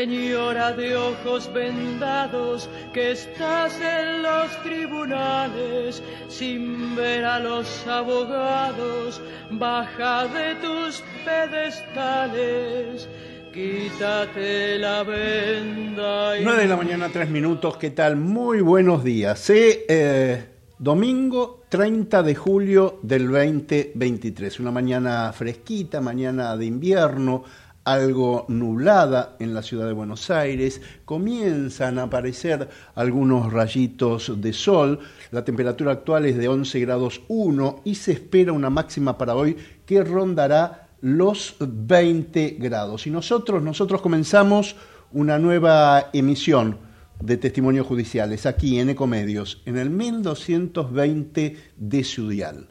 [0.00, 10.26] Señora de ojos vendados, que estás en los tribunales sin ver a los abogados, baja
[10.26, 13.06] de tus pedestales.
[13.52, 16.38] Quítate la venda.
[16.38, 16.44] Y...
[16.44, 17.76] 9 de la mañana, 3 minutos.
[17.76, 18.16] ¿Qué tal?
[18.16, 19.50] Muy buenos días.
[19.50, 20.42] Eh,
[20.78, 24.60] domingo 30 de julio del 2023.
[24.60, 27.44] Una mañana fresquita, mañana de invierno
[27.92, 35.00] algo nublada en la ciudad de Buenos Aires, comienzan a aparecer algunos rayitos de sol,
[35.30, 39.56] la temperatura actual es de 11 grados 1 y se espera una máxima para hoy
[39.86, 43.06] que rondará los 20 grados.
[43.06, 44.76] Y nosotros, nosotros comenzamos
[45.12, 46.78] una nueva emisión
[47.20, 52.68] de testimonios judiciales aquí en Ecomedios, en el 1220 de Sudial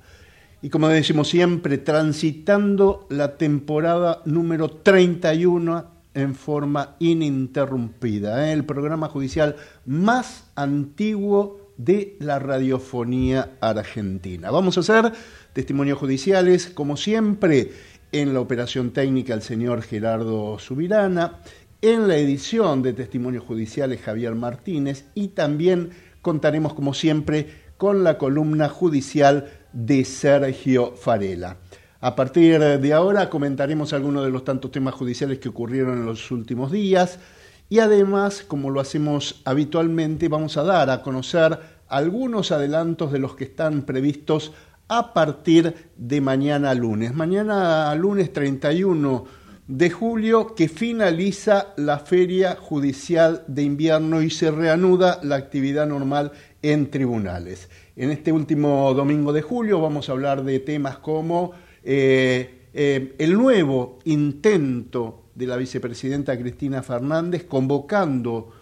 [0.62, 8.54] y como decimos siempre, transitando la temporada número 31 en forma ininterrumpida, ¿eh?
[8.54, 9.56] el programa judicial
[9.86, 14.52] más antiguo de la radiofonía argentina.
[14.52, 15.14] Vamos a hacer
[15.54, 17.72] testimonios judiciales, como siempre,
[18.12, 21.40] en la operación técnica el señor Gerardo Subirana,
[21.82, 25.92] en la edición de testimonios judiciales Javier Martínez y también
[26.22, 31.58] contaremos, como siempre, con la columna judicial de Sergio Farela.
[32.02, 36.32] A partir de ahora comentaremos algunos de los tantos temas judiciales que ocurrieron en los
[36.32, 37.20] últimos días
[37.68, 43.36] y además, como lo hacemos habitualmente, vamos a dar a conocer algunos adelantos de los
[43.36, 44.54] que están previstos
[44.88, 47.14] a partir de mañana lunes.
[47.14, 49.26] Mañana lunes 31
[49.68, 56.32] de julio que finaliza la feria judicial de invierno y se reanuda la actividad normal
[56.64, 57.70] en tribunales.
[58.00, 61.52] En este último domingo de julio vamos a hablar de temas como
[61.84, 68.54] eh, eh, el nuevo intento de la vicepresidenta Cristina Fernández convocando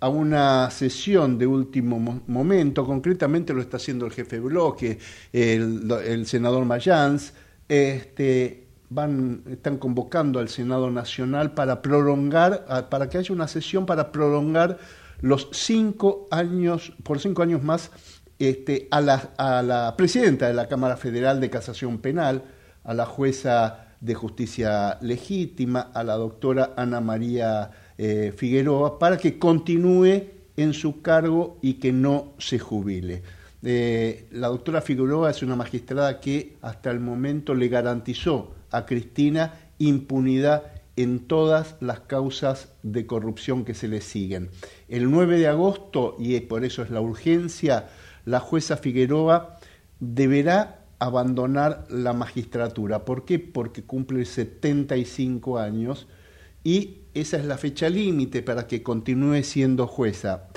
[0.00, 4.98] a una sesión de último momento, concretamente lo está haciendo el jefe bloque,
[5.32, 7.32] el, senador Mayans,
[7.66, 14.12] este, van, están convocando al Senado Nacional para prolongar, para que haya una sesión para
[14.12, 14.76] prolongar
[15.22, 17.90] los cinco años, por cinco años más,
[18.38, 22.42] este, a, la, presidenta de la Cámara Federal de Casación Penal,
[22.82, 29.38] a la jueza de justicia legítima, a la doctora Ana María eh, Figueroa, para que
[29.38, 30.24] continúe
[30.56, 33.22] en su cargo y que no se jubile.
[33.62, 39.54] Eh, la doctora Figueroa es una magistrada que hasta el momento le garantizó a Cristina
[39.78, 40.64] impunidad
[40.96, 44.50] en todas las causas de corrupción que se le siguen.
[44.88, 47.88] El 9 de agosto, y por eso es la urgencia,
[48.24, 49.58] la jueza Figueroa
[50.00, 53.04] deberá abandonar la magistratura.
[53.04, 53.38] ¿Por qué?
[53.38, 56.06] Porque cumple 75 años
[56.62, 60.48] y esa es la fecha límite para que continúe siendo jueza.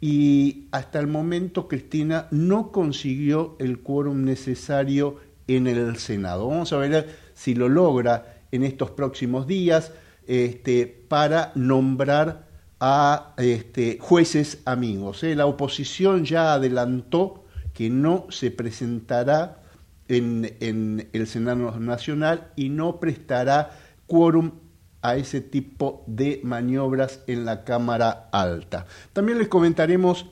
[0.00, 6.48] Y hasta el momento Cristina no consiguió el quórum necesario en el Senado.
[6.48, 9.92] Vamos a ver si lo logra en estos próximos días
[10.26, 12.48] este, para nombrar
[12.84, 15.22] a este, jueces amigos.
[15.22, 15.36] ¿eh?
[15.36, 19.62] La oposición ya adelantó que no se presentará
[20.08, 23.70] en, en el Senado Nacional y no prestará
[24.08, 24.54] quórum
[25.00, 28.86] a ese tipo de maniobras en la Cámara Alta.
[29.12, 30.26] También les comentaremos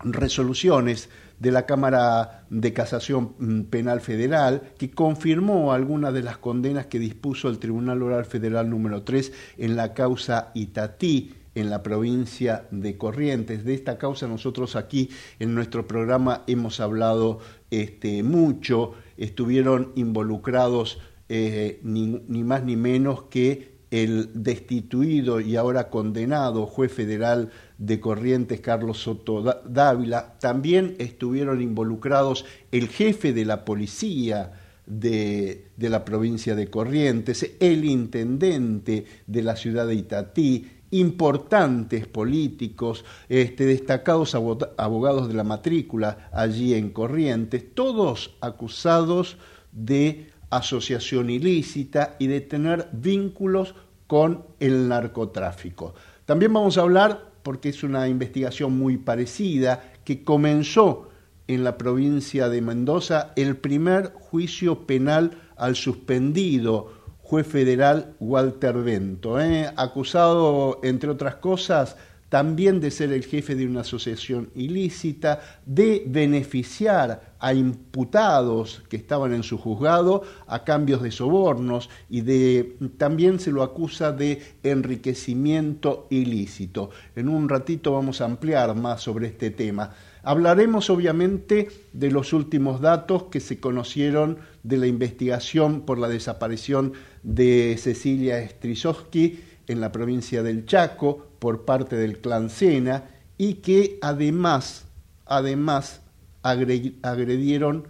[0.00, 1.08] resoluciones
[1.38, 6.98] de la Cámara de Casación mm, Penal Federal, que confirmó algunas de las condenas que
[6.98, 12.96] dispuso el Tribunal Oral Federal número 3 en la causa Itatí en la provincia de
[12.96, 13.64] Corrientes.
[13.64, 15.10] De esta causa nosotros aquí
[15.40, 23.24] en nuestro programa hemos hablado este, mucho, estuvieron involucrados eh, ni, ni más ni menos
[23.24, 31.62] que el destituido y ahora condenado juez federal de Corrientes, Carlos Soto Dávila, también estuvieron
[31.62, 34.52] involucrados el jefe de la policía
[34.86, 43.04] de, de, la provincia de Corrientes, el intendente de la ciudad de Itatí, importantes políticos,
[43.28, 49.36] este, destacados abogados de la matrícula allí en Corrientes, todos acusados
[49.72, 53.74] de asociación ilícita y de tener vínculos
[54.06, 55.94] con el narcotráfico.
[56.24, 61.08] También vamos a hablar, porque es una investigación muy parecida, que comenzó
[61.48, 66.92] en la provincia de Mendoza el primer juicio penal al suspendido
[67.26, 69.68] juez federal Walter Bento, ¿eh?
[69.76, 71.96] acusado, entre otras cosas,
[72.28, 79.32] también de ser el jefe de una asociación ilícita, de beneficiar a imputados que estaban
[79.32, 86.06] en su juzgado a cambios de sobornos y de también se lo acusa de enriquecimiento
[86.10, 86.90] ilícito.
[87.16, 89.92] En un ratito vamos a ampliar más sobre este tema.
[90.26, 96.94] Hablaremos obviamente de los últimos datos que se conocieron de la investigación por la desaparición
[97.22, 99.38] de Cecilia Strisowski
[99.68, 103.04] en la provincia del Chaco por parte del clan Sena
[103.38, 104.86] y que además,
[105.26, 106.00] además
[106.42, 107.86] agredieron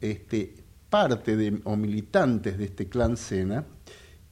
[0.00, 0.56] este,
[0.90, 3.66] parte o militantes de este clan Sena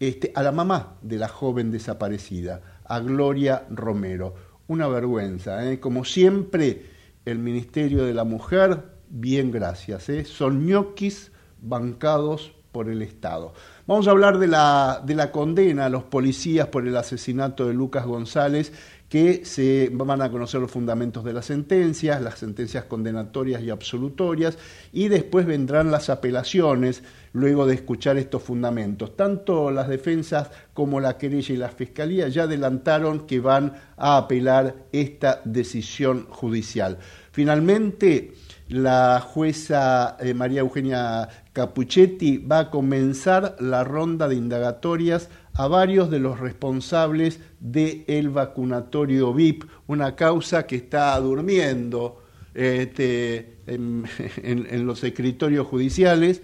[0.01, 4.35] este, a la mamá de la joven desaparecida, a Gloria Romero.
[4.67, 5.79] Una vergüenza, ¿eh?
[5.79, 6.96] como siempre,
[7.27, 10.25] el Ministerio de la Mujer, bien gracias, ¿eh?
[10.25, 13.55] son ñoquis bancados por el Estado.
[13.87, 17.73] Vamos a hablar de la, de la condena a los policías por el asesinato de
[17.73, 18.71] Lucas González,
[19.09, 24.59] que se van a conocer los fundamentos de las sentencias, las sentencias condenatorias y absolutorias,
[24.93, 27.03] y después vendrán las apelaciones
[27.33, 29.17] luego de escuchar estos fundamentos.
[29.17, 34.85] Tanto las defensas como la querella y la fiscalía ya adelantaron que van a apelar
[34.93, 36.99] esta decisión judicial.
[37.33, 38.35] Finalmente,
[38.69, 46.11] la jueza eh, María Eugenia Capuchetti va a comenzar la ronda de indagatorias a varios
[46.11, 52.23] de los responsables del vacunatorio VIP, una causa que está durmiendo
[52.55, 56.43] este, en los escritorios judiciales,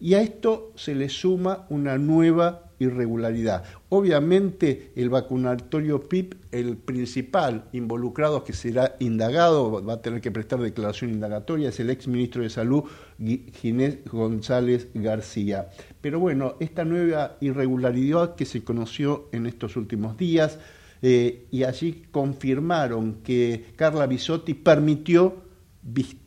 [0.00, 3.64] y a esto se le suma una nueva irregularidad.
[3.88, 10.60] Obviamente el vacunatorio PIP, el principal involucrado que será indagado, va a tener que prestar
[10.60, 12.84] declaración indagatoria, es el ex ministro de Salud,
[13.18, 15.68] Ginés González García.
[16.00, 20.58] Pero bueno, esta nueva irregularidad que se conoció en estos últimos días,
[21.00, 25.48] eh, y allí confirmaron que Carla Bisotti permitió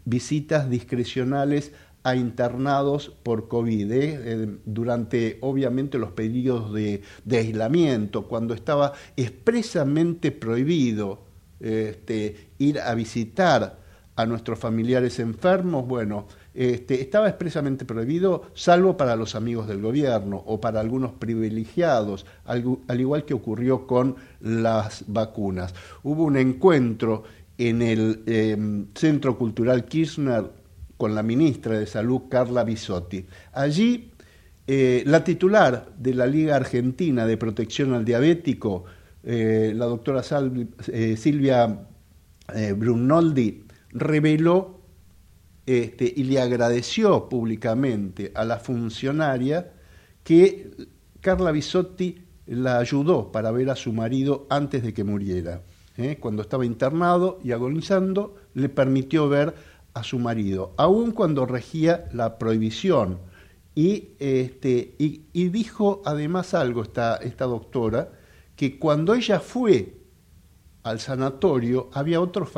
[0.06, 4.20] visitas discrecionales a internados por COVID, ¿eh?
[4.24, 11.20] Eh, durante obviamente los periodos de, aislamiento, cuando estaba expresamente prohibido
[11.60, 13.80] este, ir a visitar
[14.16, 20.44] a nuestros familiares enfermos, bueno, este, estaba expresamente prohibido, salvo para los amigos del gobierno
[20.46, 25.74] o para algunos privilegiados, al, igual que ocurrió con las vacunas.
[26.04, 27.24] Hubo un encuentro
[27.58, 30.61] en el em, Centro Cultural Kirchner
[31.02, 33.26] con la ministra de Salud, Carla Bisotti.
[33.54, 34.12] Allí,
[34.68, 38.84] eh, la titular de la Liga Argentina de Protección al Diabético,
[39.24, 40.22] eh, la doctora
[40.90, 41.88] eh, Silvia
[42.78, 44.80] Brunoldi, reveló
[45.66, 49.74] este, y le agradeció públicamente a la funcionaria
[50.24, 50.70] que
[51.20, 55.64] Carla Bisotti la ayudó para ver a su marido antes de que muriera.
[56.20, 59.54] Cuando estaba internado y agonizando, le permitió ver
[59.94, 63.20] a su marido, aun cuando regía la prohibición.
[63.74, 68.12] Y, este, y, dijo además algo esta, esta doctora,
[68.56, 70.02] que cuando ella fue
[70.84, 72.50] al sanatorio había otros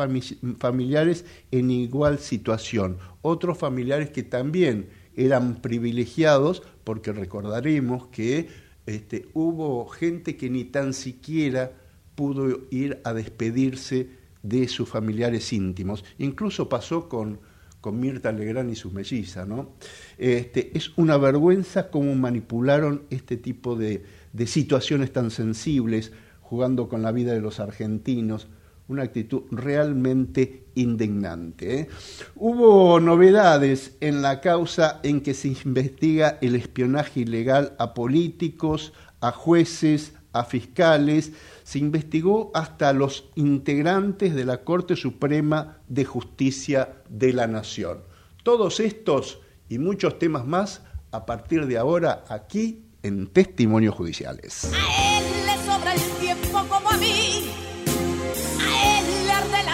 [0.58, 8.50] familiares en igual situación, otros familiares que también eran privilegiados, porque recordaremos que
[8.86, 11.72] este, hubo gente que ni tan siquiera
[12.16, 16.06] pudo ir a despedirse de sus familiares íntimos.
[16.20, 17.40] Incluso pasó con,
[17.82, 19.48] con Mirta Legrand y sus mellizas.
[19.48, 19.72] ¿no?
[20.18, 27.02] Este, es una vergüenza cómo manipularon este tipo de, de situaciones tan sensibles, jugando con
[27.02, 28.48] la vida de los argentinos,
[28.88, 31.80] una actitud realmente indignante.
[31.80, 31.90] ¿eh?
[32.36, 39.32] Hubo novedades en la causa en que se investiga el espionaje ilegal a políticos, a
[39.32, 41.32] jueces, a fiscales,
[41.64, 48.00] se investigó hasta los integrantes de la Corte Suprema de Justicia de la Nación.
[48.44, 49.40] Todos estos
[49.70, 54.72] y muchos temas más a partir de ahora aquí en Testimonios Judiciales.
[54.74, 57.54] A él le sobra el tiempo como a mí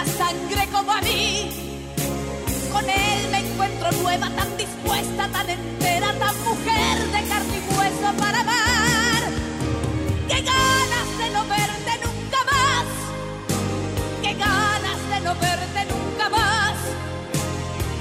[0.04, 1.50] sangre como a mí.
[2.72, 8.16] Con él me encuentro nueva, tan dispuesta, tan entera, tan mujer de carne y hueso
[8.18, 8.69] para amar.
[14.40, 16.76] Ganas de no verte nunca más.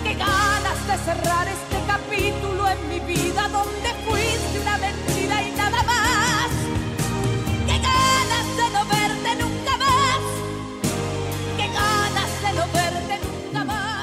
[0.03, 5.51] Qué ganas de cerrar este capítulo en mi vida donde fuiste una mentira y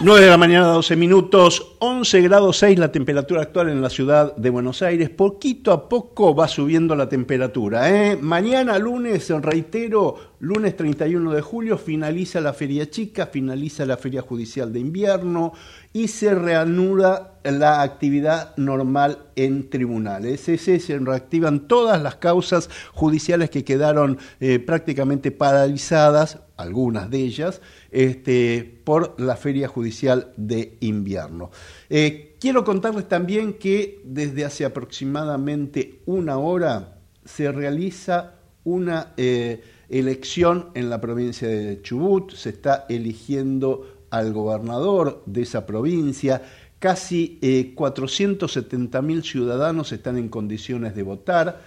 [0.06, 4.36] 9 de la mañana, 12 minutos, 11 grados 6 la temperatura actual en la ciudad
[4.36, 5.10] de Buenos Aires.
[5.10, 7.90] Poquito a poco va subiendo la temperatura.
[7.90, 8.16] ¿eh?
[8.16, 14.72] Mañana, lunes, reitero, lunes 31 de julio, finaliza la Feria Chica, finaliza la Feria Judicial
[14.72, 15.54] de Invierno
[15.92, 20.40] y se reanuda la actividad normal en tribunales.
[20.40, 27.60] se reactivan todas las causas judiciales que quedaron eh, prácticamente paralizadas, algunas de ellas,
[27.96, 31.50] este, por la Feria Judicial de Invierno.
[31.88, 38.34] Eh, quiero contarles también que desde hace aproximadamente una hora se realiza
[38.64, 45.64] una eh, elección en la provincia de Chubut, se está eligiendo al gobernador de esa
[45.64, 46.42] provincia,
[46.78, 51.62] casi eh, 470 mil ciudadanos están en condiciones de votar,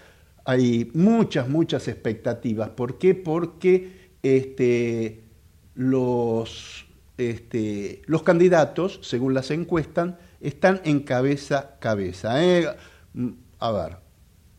[0.45, 2.69] hay muchas, muchas expectativas.
[2.69, 3.15] ¿Por qué?
[3.15, 5.28] Porque este,
[5.79, 12.43] los, este, los candidatos, según las encuestas, están en cabeza cabeza.
[12.43, 12.67] ¿eh?
[13.13, 13.97] Mm, a ver,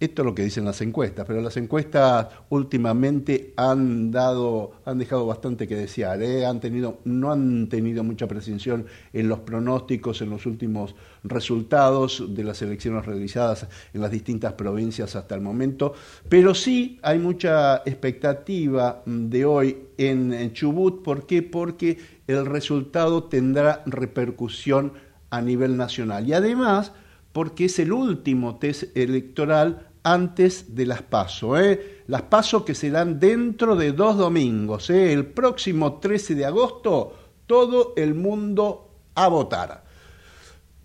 [0.01, 5.27] esto es lo que dicen las encuestas, pero las encuestas últimamente han dado, han dejado
[5.27, 6.47] bastante que desear, ¿eh?
[6.47, 12.45] han tenido, no han tenido mucha precisión en los pronósticos, en los últimos resultados de
[12.45, 15.93] las elecciones realizadas en las distintas provincias hasta el momento,
[16.31, 21.43] pero sí hay mucha expectativa de hoy en Chubut, ¿por qué?
[21.43, 24.95] Porque el resultado tendrá repercusión
[25.29, 26.93] a nivel nacional y además
[27.33, 31.59] porque es el último test electoral antes de las PASO.
[31.59, 32.03] ¿eh?
[32.07, 34.91] Las PASO que se dan dentro de dos domingos.
[34.91, 35.13] ¿eh?
[35.13, 37.15] El próximo 13 de agosto,
[37.47, 39.85] todo el mundo a votar.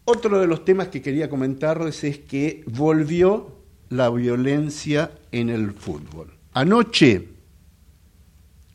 [0.06, 3.56] Otro de los temas que quería comentarles es que volvió
[3.90, 6.32] la violencia en el fútbol.
[6.54, 7.28] Anoche,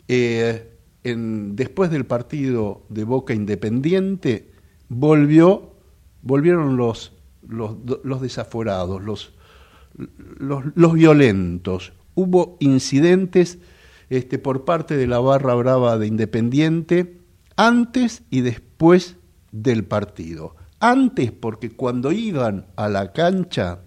[0.09, 0.67] eh,
[1.03, 4.51] después del partido de Boca Independiente,
[4.89, 5.71] volvió,
[6.23, 7.13] volvieron los,
[7.47, 9.33] los, los desaforados, los,
[9.95, 11.93] los, violentos.
[12.15, 13.59] Hubo incidentes
[14.09, 17.21] este, por parte de la barra brava de Independiente
[17.57, 19.17] antes y después
[19.53, 20.57] del partido.
[20.81, 23.81] Antes porque cuando iban a la cancha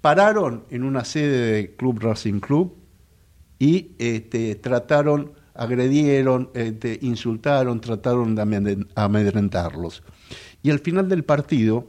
[0.00, 2.74] pararon en una sede de Club Racing Club
[3.58, 10.02] y este, trataron, agredieron, este, insultaron, trataron de amedrentarlos.
[10.62, 11.86] Y al final del partido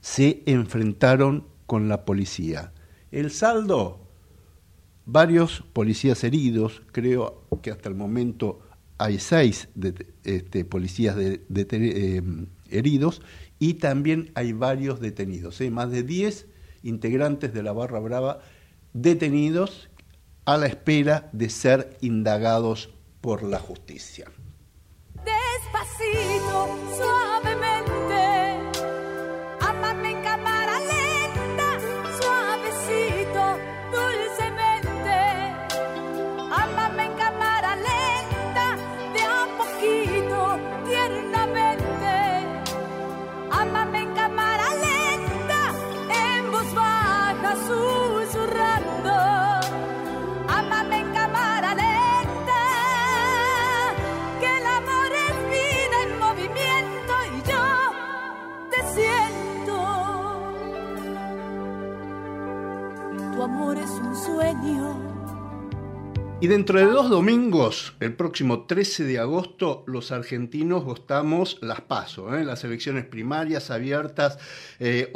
[0.00, 2.72] se enfrentaron con la policía.
[3.10, 4.08] El saldo,
[5.06, 8.60] varios policías heridos, creo que hasta el momento
[8.98, 9.68] hay seis
[10.24, 12.22] este, policías eh,
[12.70, 13.22] heridos
[13.58, 15.70] y también hay varios detenidos, ¿eh?
[15.70, 16.46] más de diez
[16.82, 18.40] integrantes de la Barra Brava
[18.92, 19.88] detenidos
[20.44, 22.90] a la espera de ser indagados
[23.20, 24.30] por la justicia.
[25.14, 26.68] Despacito,
[66.44, 72.36] Y dentro de dos domingos, el próximo 13 de agosto, los argentinos votamos las PASO,
[72.36, 72.44] ¿eh?
[72.44, 74.38] las elecciones primarias abiertas,
[74.78, 75.10] eh,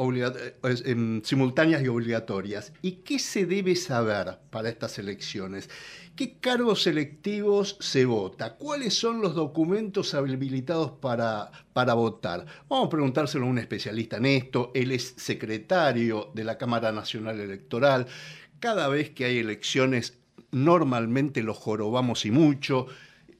[0.87, 2.73] em, simultáneas y obligatorias.
[2.81, 5.69] ¿Y qué se debe saber para estas elecciones?
[6.17, 8.57] ¿Qué cargos selectivos se vota?
[8.57, 12.47] ¿Cuáles son los documentos habilitados para, para votar?
[12.71, 14.73] Vamos a preguntárselo a un especialista en esto.
[14.75, 18.07] Él es secretario de la Cámara Nacional Electoral.
[18.61, 20.18] Cada vez que hay elecciones
[20.51, 22.87] normalmente lo jorobamos y mucho.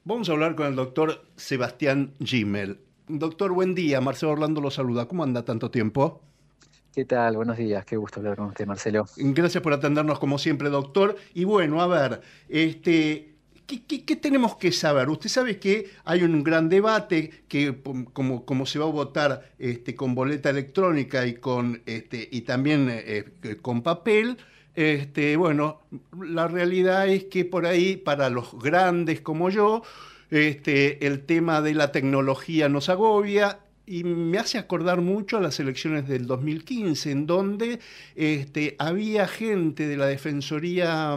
[0.05, 2.81] Vamos a hablar con el doctor Sebastián Gimel.
[3.09, 4.01] Doctor, buen día.
[4.01, 5.07] Marcelo Orlando lo saluda.
[5.07, 6.21] ¿Cómo anda tanto tiempo?
[6.95, 7.37] ¿Qué tal?
[7.37, 7.85] Buenos días.
[7.85, 9.07] Qué gusto hablar con usted, Marcelo.
[9.17, 11.17] Gracias por atendernos como siempre, doctor.
[11.35, 13.39] Y bueno, a ver, este,
[13.69, 15.11] ¿Qué, tenemos que saber?
[15.11, 17.83] Usted sabe que hay un gran debate que
[18.15, 22.89] como, como se va a votar este, con boleta electrónica y, con, este, y también
[22.91, 23.27] eh,
[23.61, 24.39] con papel,
[24.79, 25.81] este, bueno,
[26.21, 29.83] la realidad es que por ahí, para los grandes como yo,
[30.31, 35.59] este, el tema de la tecnología nos agobia y me hace acordar mucho a las
[35.59, 37.81] elecciones del 2015, en donde
[38.15, 41.17] este, había gente de la Defensoría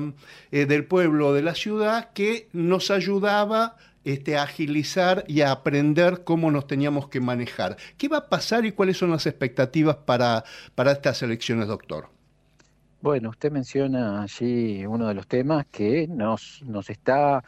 [0.51, 6.23] eh, del Pueblo de la ciudad que nos ayudaba este, a agilizar y a aprender
[6.23, 7.77] cómo nos teníamos que manejar.
[7.95, 12.09] ¿Qué va a pasar y cuáles son las expectativas para, para estas elecciones, doctor?
[13.01, 17.43] Bueno, usted menciona allí uno de los temas que nos, nos está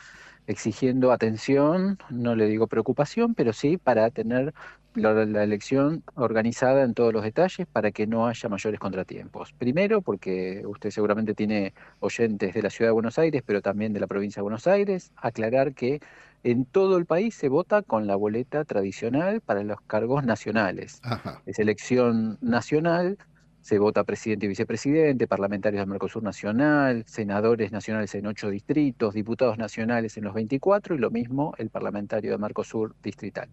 [0.47, 4.53] exigiendo atención, no le digo preocupación, pero sí para tener
[4.95, 9.53] la, la, elección organizada en todos los detalles para que no haya mayores contratiempos.
[9.53, 13.99] Primero, porque usted seguramente tiene oyentes de la Ciudad de Buenos Aires, pero también de
[13.99, 15.99] la provincia de Buenos Aires, aclarar que
[16.43, 20.99] en todo el país se vota con la boleta tradicional para los cargos nacionales.
[21.45, 23.19] Es elección nacional
[23.63, 29.57] se vota presidente y vicepresidente, parlamentarios del Mercosur Nacional, senadores nacionales en ocho distritos, diputados
[29.57, 33.47] nacionales en los 24 y lo mismo el parlamentario de Mercosur distrital.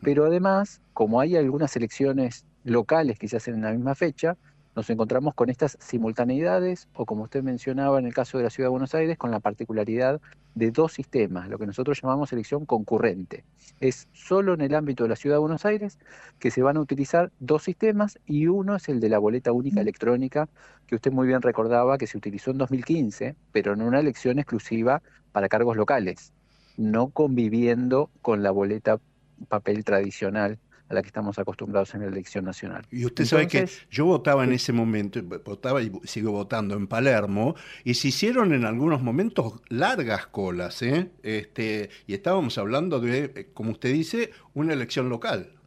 [0.00, 4.36] Pero además, como hay algunas elecciones locales que se hacen en la misma fecha,
[4.76, 8.68] nos encontramos con estas simultaneidades o como usted mencionaba en el caso de la Ciudad
[8.68, 10.20] de Buenos Aires, con la particularidad
[10.58, 13.44] de dos sistemas, lo que nosotros llamamos elección concurrente.
[13.80, 15.98] Es solo en el ámbito de la Ciudad de Buenos Aires
[16.38, 19.80] que se van a utilizar dos sistemas y uno es el de la boleta única
[19.80, 20.48] electrónica,
[20.86, 25.02] que usted muy bien recordaba que se utilizó en 2015, pero en una elección exclusiva
[25.32, 26.32] para cargos locales,
[26.76, 28.98] no conviviendo con la boleta
[29.48, 32.86] papel tradicional a la que estamos acostumbrados en la elección nacional.
[32.90, 37.54] Y usted sabe que yo votaba en ese momento, votaba y sigo votando en Palermo,
[37.84, 41.10] y se hicieron en algunos momentos largas colas, ¿eh?
[41.22, 45.57] este, y estábamos hablando de, eh, como usted dice, una elección local.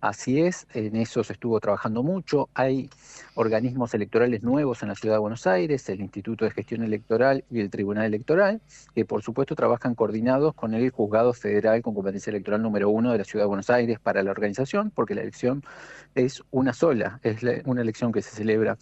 [0.00, 2.48] Así es, en eso se estuvo trabajando mucho.
[2.54, 2.88] Hay
[3.34, 7.58] organismos electorales nuevos en la Ciudad de Buenos Aires, el Instituto de Gestión Electoral y
[7.58, 8.60] el Tribunal Electoral,
[8.94, 13.18] que por supuesto trabajan coordinados con el Juzgado Federal con competencia electoral número uno de
[13.18, 15.64] la Ciudad de Buenos Aires para la organización, porque la elección
[16.14, 18.78] es una sola, es una elección que se celebra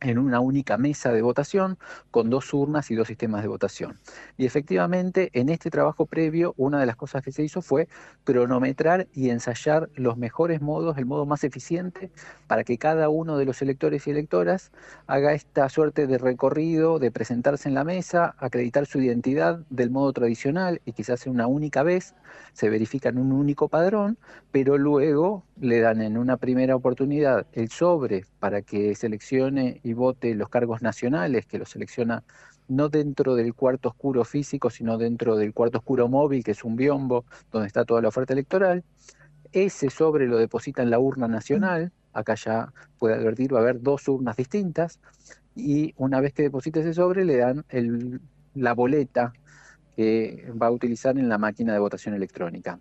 [0.00, 1.78] en una única mesa de votación
[2.10, 3.98] con dos urnas y dos sistemas de votación.
[4.36, 7.88] Y efectivamente, en este trabajo previo, una de las cosas que se hizo fue
[8.24, 12.10] cronometrar y ensayar los mejores modos, el modo más eficiente,
[12.46, 14.72] para que cada uno de los electores y electoras
[15.06, 20.12] haga esta suerte de recorrido, de presentarse en la mesa, acreditar su identidad del modo
[20.12, 22.14] tradicional y quizás en una única vez,
[22.52, 24.18] se verifica en un único padrón,
[24.52, 30.34] pero luego le dan en una primera oportunidad el sobre para que seleccione y vote
[30.34, 32.24] los cargos nacionales, que los selecciona
[32.68, 36.76] no dentro del cuarto oscuro físico, sino dentro del cuarto oscuro móvil, que es un
[36.76, 38.84] biombo donde está toda la oferta electoral.
[39.52, 43.82] Ese sobre lo deposita en la urna nacional, acá ya puede advertir, va a haber
[43.82, 44.98] dos urnas distintas,
[45.54, 47.64] y una vez que deposita ese sobre le dan
[48.54, 49.32] la boleta
[49.96, 52.78] que va a utilizar en la máquina de votación electrónica.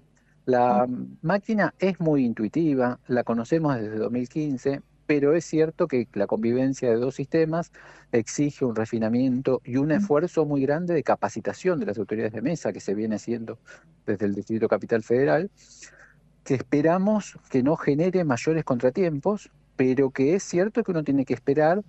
[0.50, 0.88] La
[1.22, 6.96] máquina es muy intuitiva, la conocemos desde 2015, pero es cierto que la convivencia de
[6.96, 7.72] dos sistemas
[8.12, 12.74] exige un refinamiento y un esfuerzo muy grande de capacitación de las autoridades de mesa
[12.74, 13.60] que se viene haciendo
[14.08, 15.52] desde el Distrito Capital Federal,
[16.44, 21.36] que esperamos que no genere mayores contratiempos, pero que es cierto que uno tiene que
[21.36, 21.84] esperar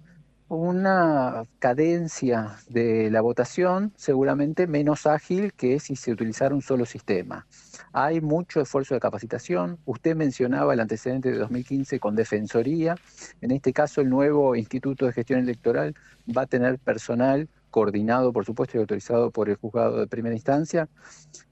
[0.51, 7.47] una cadencia de la votación seguramente menos ágil que si se utilizara un solo sistema.
[7.93, 9.79] Hay mucho esfuerzo de capacitación.
[9.85, 12.97] Usted mencionaba el antecedente de 2015 con Defensoría.
[13.41, 15.95] En este caso, el nuevo Instituto de Gestión Electoral
[16.37, 20.89] va a tener personal coordinado, por supuesto, y autorizado por el juzgado de primera instancia,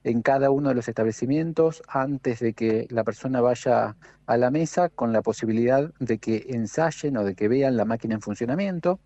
[0.04, 4.88] en cada uno de los establecimientos antes de que la persona vaya a la mesa
[4.88, 9.00] con la posibilidad de que ensayen o de que vean la máquina en funcionamiento.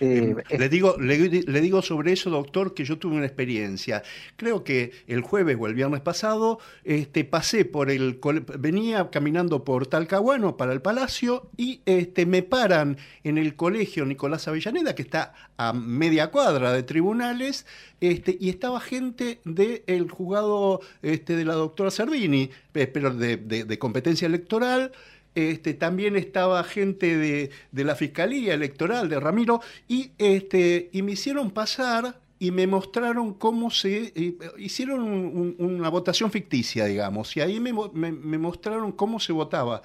[0.00, 4.02] Eh, le, digo, le, digo sobre eso, doctor, que yo tuve una experiencia.
[4.36, 8.20] Creo que el jueves o el viernes pasado este, pasé por el...
[8.58, 14.46] Venía caminando por Talcahuano para el Palacio y este, me paran en el colegio Nicolás
[14.48, 17.66] Avellaneda, que está a media cuadra de tribunales,
[18.00, 24.26] este, y estaba gente del juzgado este, de la doctora Servini, eh, pero de competencia
[24.26, 24.92] electoral,
[25.38, 27.50] este, también estaba gente de,
[27.84, 33.70] la Fiscalía Electoral de Ramiro y, este, y me hicieron pasar y me mostraron cómo
[33.70, 34.12] se
[34.58, 39.82] hicieron una votación ficticia, digamos, y ahí me, me mostraron cómo se votaba.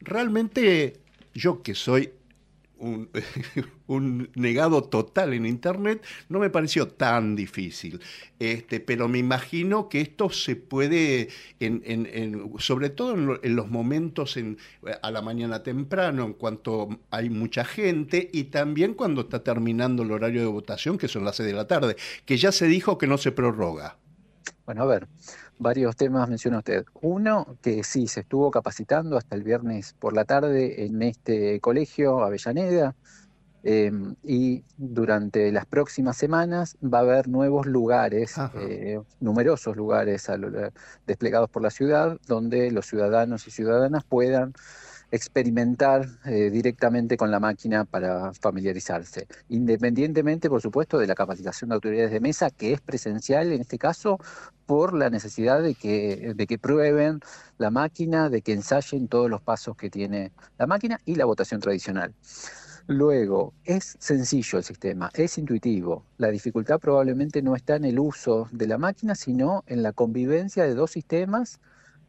[0.00, 1.00] Realmente
[1.34, 2.12] yo que soy
[3.86, 8.00] un, negado total en Internet, no me pareció tan difícil.
[8.38, 11.28] Este, pero me imagino que esto se puede,
[11.60, 14.58] en, sobre todo en, los momentos en,
[15.02, 20.12] a la mañana temprano, en cuanto hay mucha gente, y también cuando está terminando el
[20.12, 23.06] horario de votación, que son las 6 de la tarde, que ya se dijo que
[23.06, 23.98] no se prorroga.
[24.66, 25.08] Bueno, a ver,
[25.58, 26.84] varios temas menciona usted.
[27.00, 32.22] Uno, que sí, se estuvo capacitando hasta el viernes por la tarde en este colegio,
[32.22, 32.94] Avellaneda,
[33.62, 40.28] em, y durante las próximas semanas va a haber nuevos lugares, eh, numerosos lugares
[41.06, 44.52] desplegados por la ciudad, donde los ciudadanos y ciudadanas puedan
[45.14, 51.76] experimentar eh, directamente con la máquina para familiarizarse, independientemente, por supuesto, de la capacitación de
[51.76, 54.18] autoridades de mesa, que es presencial en este caso,
[54.66, 57.20] por la necesidad de que, de que prueben
[57.58, 61.60] la máquina, de que ensayen todos los pasos que tiene la máquina y la votación
[61.60, 62.12] tradicional.
[62.86, 66.04] Luego, es sencillo el sistema, es intuitivo.
[66.18, 70.64] La dificultad probablemente no está en el uso de la máquina, sino en la convivencia
[70.64, 71.60] de dos sistemas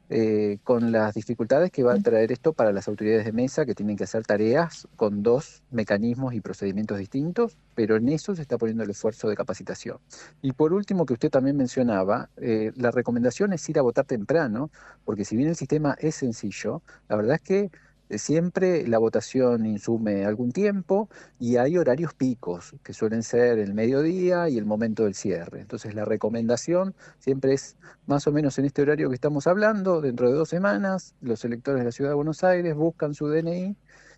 [0.09, 3.73] eh, con las dificultades que va a traer esto para las autoridades de mesa que
[3.73, 8.57] tienen que hacer tareas con dos mecanismos y procedimientos distintos, pero en eso se está
[8.57, 9.97] poniendo el esfuerzo de capacitación.
[10.41, 14.69] Y por último, que usted también mencionaba, eh, la recomendación es ir a votar temprano,
[15.05, 17.71] porque si bien el sistema es sencillo, la verdad es que
[18.09, 24.47] siempre la votación insume algún tiempo y hay horarios picos, que suelen ser el mediodía
[24.49, 25.61] y el momento del cierre.
[25.61, 30.29] Entonces la recomendación siempre es más o menos en este horario que estamos hablando, dentro
[30.29, 33.75] de dos semanas, los electores de la Ciudad de Buenos Aires buscan su DNI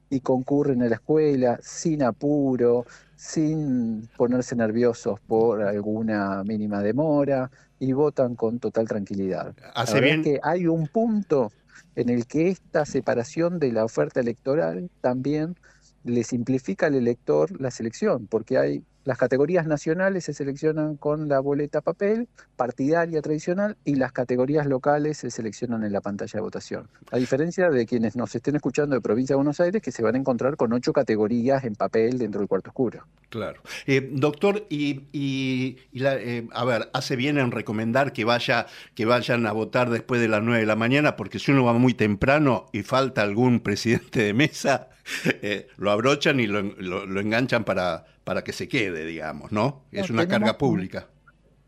[0.09, 7.91] y concurren a la escuela sin apuro, sin ponerse nerviosos por alguna mínima demora y
[7.91, 9.53] votan con total tranquilidad.
[9.75, 10.23] Hace bien.
[10.23, 11.51] que hay un punto
[11.97, 15.55] en el que esta separación de la oferta electoral también
[16.03, 21.39] le simplifica al elector la selección, porque hay las categorías nacionales se seleccionan con la
[21.39, 26.89] boleta papel, partidaria tradicional, y las categorías locales se seleccionan en la pantalla de votación.
[27.11, 30.15] A diferencia de quienes nos estén escuchando de provincia de Buenos Aires, que se van
[30.15, 33.05] a encontrar con ocho categorías en papel dentro del cuarto oscuro.
[33.29, 33.61] Claro.
[33.85, 39.53] Eh, doctor, y, eh, a ver, hace bien en recomendar que, vaya, que vayan a
[39.53, 42.83] votar después de las nueve de la mañana, porque si uno va muy temprano y
[42.83, 44.89] falta algún presidente de mesa,
[45.41, 49.85] eh, lo abrochan y lo enganchan para para que se quede, digamos, ¿no?
[49.89, 51.07] Es una carga pública.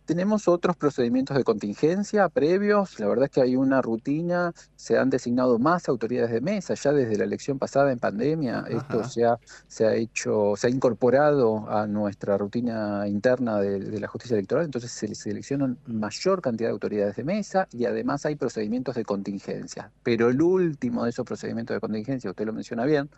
[0.10, 5.12] Tenemos otros procedimientos de contingencia previos, la verdad es que hay una rutina, se han
[5.12, 9.38] designado más autoridades de mesa, ya desde la elección pasada en pandemia, esto se ha,
[9.68, 14.66] se ha hecho, se ha incorporado a nuestra rutina interna de, de, la justicia electoral,
[14.66, 19.92] entonces se seleccionan mayor cantidad de autoridades de mesa y además hay procedimientos de contingencia.
[20.02, 23.12] Pero el último de esos procedimientos de contingencia, usted lo menciona bien,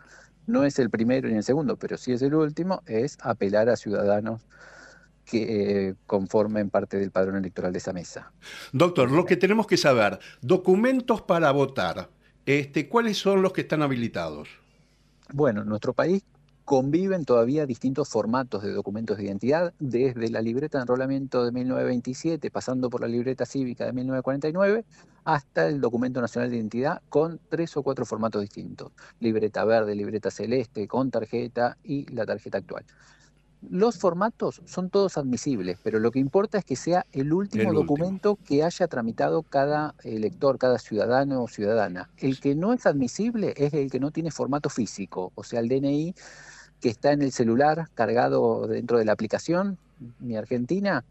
[0.46, 3.76] no es el primero ni el segundo, pero sí es el último, es apelar a
[3.76, 4.42] ciudadanos
[5.24, 8.32] que eh, conformen parte del padrón electoral de esa mesa.
[8.72, 12.10] Doctor, lo que tenemos que saber, documentos para votar,
[12.46, 14.48] este, ¿cuáles son los que están habilitados?
[15.32, 16.22] Bueno, en nuestro país
[16.64, 22.50] conviven todavía distintos formatos de documentos de identidad, desde la libreta de enrolamiento de 1927,
[22.50, 24.84] pasando por la libreta cívica de 1949,
[25.24, 28.92] hasta el documento nacional de identidad con tres o cuatro formatos distintos.
[29.20, 32.84] Libreta verde, libreta celeste, con tarjeta y la tarjeta actual.
[33.70, 38.36] Los formatos son todos admisibles, pero lo que importa es que sea el último documento
[38.44, 42.10] que haya tramitado cada elector, cada ciudadano o ciudadana.
[42.18, 45.68] El que no es admisible es el que no tiene formato físico, o sea, el
[45.68, 46.14] DNI
[46.80, 49.78] que está en el celular cargado dentro de la aplicación,
[50.20, 51.04] mi Argentina,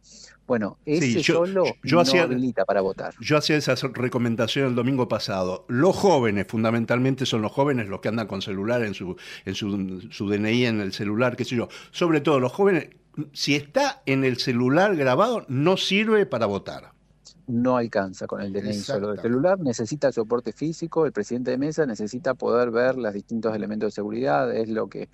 [0.48, 3.14] bueno, ese solo no habilita para votar.
[3.20, 5.66] Yo hacía esa recomendación el domingo pasado.
[5.68, 10.02] Los jóvenes, fundamentalmente son los jóvenes los que andan con celular en su, en su,
[10.12, 11.70] su DNI en el celular, qué sé yo.
[11.92, 12.90] Sobre todo los jóvenes,
[13.34, 16.92] si está en el celular grabado, no sirve para votar
[17.48, 21.86] no alcanza con el DNI solo del celular, necesita soporte físico, el presidente de mesa
[21.86, 25.10] necesita poder ver los distintos elementos de seguridad, es lo que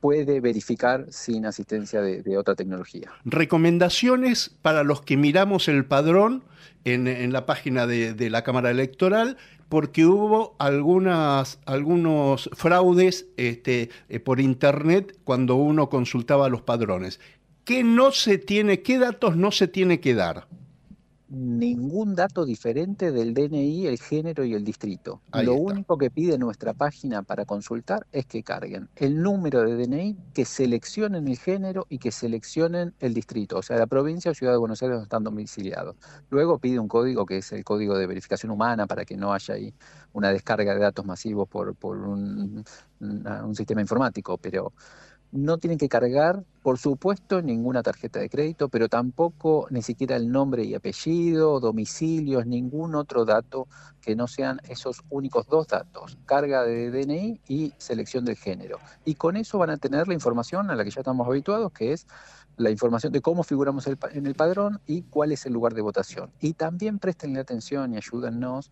[0.00, 3.10] puede verificar sin asistencia de, otra tecnología.
[3.24, 6.42] Recomendaciones para los que miramos el padrón
[6.84, 9.36] en, la página de, la Cámara Electoral,
[9.68, 11.58] porque hubo algunos
[12.52, 17.20] fraudes este, eh, por Internet cuando uno consultaba los padrones.
[17.64, 20.48] ¿Qué no se tiene, qué datos no se tiene que dar?
[21.30, 25.22] Ningún dato diferente del DNI, el género y el distrito.
[25.32, 30.16] Lo único que pide nuestra página para consultar es que carguen el número de DNI,
[30.34, 34.52] que seleccionen el género y que seleccionen el distrito, o sea, la provincia o ciudad
[34.52, 35.96] de Buenos Aires donde están domiciliados.
[36.30, 39.54] Luego pide un código que es el código de verificación humana para que no haya
[39.54, 39.72] ahí
[40.12, 42.64] una descarga de datos masivos por, un,
[43.00, 44.72] un sistema informático, pero
[45.32, 50.30] no tienen que cargar, por supuesto, ninguna tarjeta de crédito, pero tampoco ni siquiera el
[50.30, 53.68] nombre y apellido, domicilios, ningún otro dato
[54.00, 58.78] que no sean esos únicos dos datos, carga de DNI y selección del género.
[59.04, 61.92] Y con eso van a tener la información a la que ya estamos habituados, que
[61.92, 62.06] es
[62.56, 66.30] la información de cómo figuramos en el padrón y cuál es el lugar de votación.
[66.40, 68.70] Y también prestenle atención y ayúdennos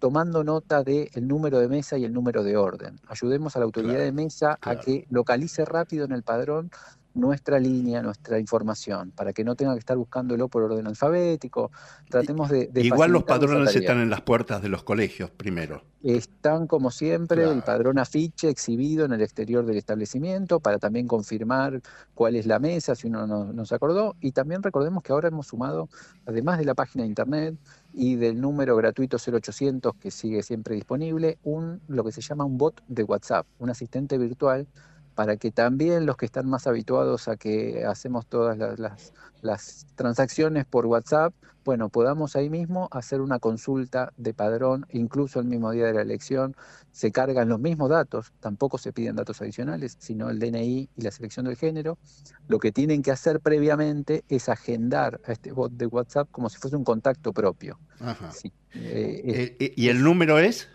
[0.00, 2.98] tomando nota del número de mesa y el número de orden.
[3.06, 6.70] Ayudemos a la autoridad de mesa a que localice rápido en el padrón
[7.14, 11.70] nuestra línea, nuestra información, para que no tenga que estar buscándolo por orden alfabético.
[12.08, 12.70] Tratemos de...
[12.74, 15.82] Igual los padrones están en las puertas de los colegios primero.
[16.02, 21.82] Están como siempre, el padrón afiche exhibido en el exterior del establecimiento para también confirmar
[22.14, 24.16] cuál es la mesa, si uno no, se acordó.
[24.20, 25.90] Y también recordemos que ahora hemos sumado,
[26.24, 27.56] además de la página de internet,
[27.92, 32.56] y del número gratuito 0800 que sigue siempre disponible, un, lo que se llama un
[32.56, 34.68] bot de WhatsApp, un asistente virtual
[35.20, 40.86] para que también los que están más habituados a que hacemos todas las, transacciones por
[40.86, 45.92] WhatsApp, bueno, podamos ahí mismo hacer una consulta de padrón, incluso el mismo día de
[45.92, 46.56] la elección,
[46.90, 51.10] se cargan los mismos datos, tampoco se piden datos adicionales, sino el DNI y la
[51.10, 51.98] selección del género.
[52.48, 56.56] Lo que tienen que hacer previamente es agendar a este bot de WhatsApp como si
[56.56, 57.78] fuese un contacto propio.
[58.72, 60.66] Eh, eh, ¿Y el número es?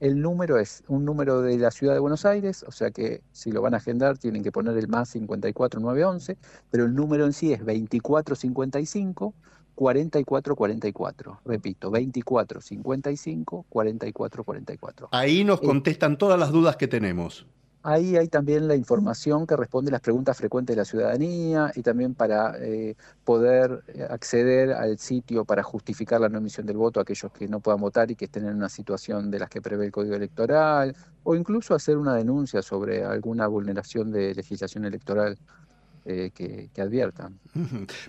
[0.00, 3.52] El número es un número de la ciudad de Buenos Aires, o sea que si
[3.52, 6.38] lo van a agendar tienen que poner el más 54911,
[6.70, 9.34] pero el número en sí es 2455
[9.74, 11.40] 4444.
[11.44, 15.08] Repito, 2455 4444.
[15.12, 17.46] Ahí nos eh, contestan todas las dudas que tenemos.
[17.82, 21.82] Ahí hay también la información que responde a las preguntas frecuentes de la ciudadanía y
[21.82, 27.00] también para eh, poder eh, acceder al sitio para justificar la no emisión del voto
[27.00, 29.62] a aquellos que no puedan votar y que estén en una situación de las que
[29.62, 35.38] prevé el Código Electoral o incluso hacer una denuncia sobre alguna vulneración de legislación electoral
[36.04, 37.38] eh, que, que, adviertan.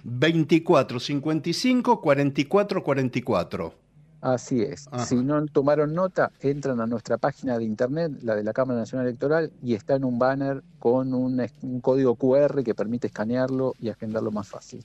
[0.03, 3.73] 24, 55, 44, 44.
[4.21, 4.87] Así es.
[5.07, 9.07] Si no tomaron nota, entran a nuestra página de internet, la de la Cámara Nacional
[9.07, 11.41] Electoral, y está en un banner con un,
[11.81, 14.83] código QR que permite escanearlo y agendarlo más fácil.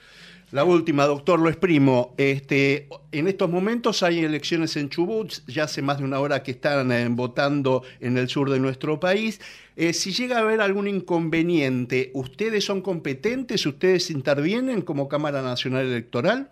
[0.53, 2.15] La última, doctor, lo exprimo.
[2.17, 6.53] Este, en estos momentos hay elecciones en Chubut, ya hace más de una hora que
[6.53, 9.39] están eh, votando en el sur de nuestro país.
[9.77, 13.67] Eh, si llega a haber algún inconveniente, ¿ustedes son competentes?
[13.67, 16.49] ¿Ustedes intervienen como Cámara Nacional Electoral?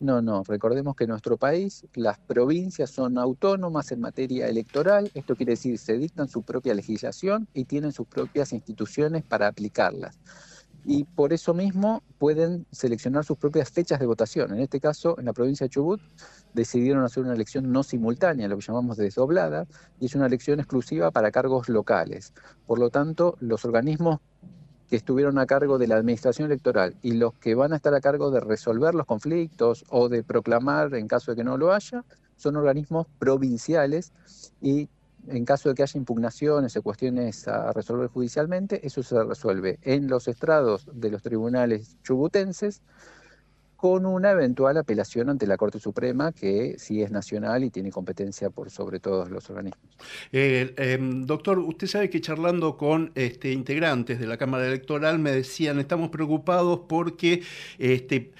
[0.00, 5.36] No, no, recordemos que en nuestro país las provincias son autónomas en materia electoral, esto
[5.36, 10.18] quiere decir se dictan su propia legislación y tienen sus propias instituciones para aplicarlas.
[10.86, 14.54] Y por eso mismo pueden seleccionar sus propias fechas de votación.
[14.54, 16.00] En este caso, en la provincia de Chubut,
[16.54, 19.66] decidieron hacer una elección no simultánea, lo que llamamos desdoblada,
[20.00, 22.32] y es una elección exclusiva para cargos locales.
[22.66, 24.20] Por lo tanto, los organismos
[24.90, 28.00] que estuvieron a cargo de la administración electoral y los que van a estar a
[28.00, 32.04] cargo de resolver los conflictos o de proclamar en caso de que no lo haya,
[32.36, 34.12] son organismos provinciales
[34.60, 34.88] y
[35.28, 40.08] en caso de que haya impugnaciones o cuestiones a resolver judicialmente, eso se resuelve en
[40.08, 42.82] los estrados de los tribunales chubutenses
[43.80, 48.50] con una eventual apelación ante la Corte Suprema, que sí es nacional y tiene competencia
[48.50, 49.80] por sobre todos los organismos.
[50.32, 55.32] Eh, em, doctor, usted sabe que charlando con este, integrantes de la Cámara Electoral me
[55.32, 57.42] decían, estamos preocupados porque
[57.78, 58.32] este,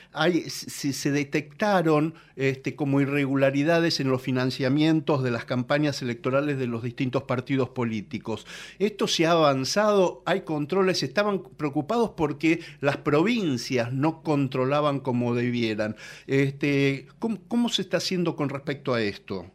[0.51, 7.23] se detectaron este, como irregularidades en los financiamientos de las campañas electorales de los distintos
[7.23, 8.47] partidos políticos.
[8.79, 15.97] Esto se ha avanzado, hay controles, estaban preocupados porque las provincias no controlaban como debieran.
[16.27, 19.47] Este, ¿cómo, se está haciendo con respecto a esto?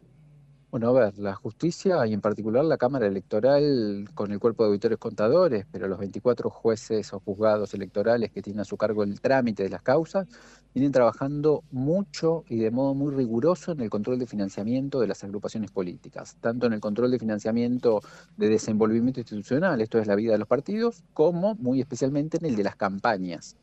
[0.70, 4.68] Bueno, a ver, la justicia y en particular la Cámara Electoral con el cuerpo de
[4.68, 9.20] auditores contadores, pero los 24 jueces o juzgados electorales que tienen a su cargo el
[9.20, 10.26] trámite de las causas,
[10.74, 15.24] vienen trabajando mucho y de modo muy riguroso en el control de financiamiento de las
[15.24, 18.02] agrupaciones políticas, tanto en el control de financiamiento
[18.36, 22.56] de desenvolvimiento institucional, esto es la vida de los partidos, como muy especialmente en el
[22.56, 23.56] de las campañas.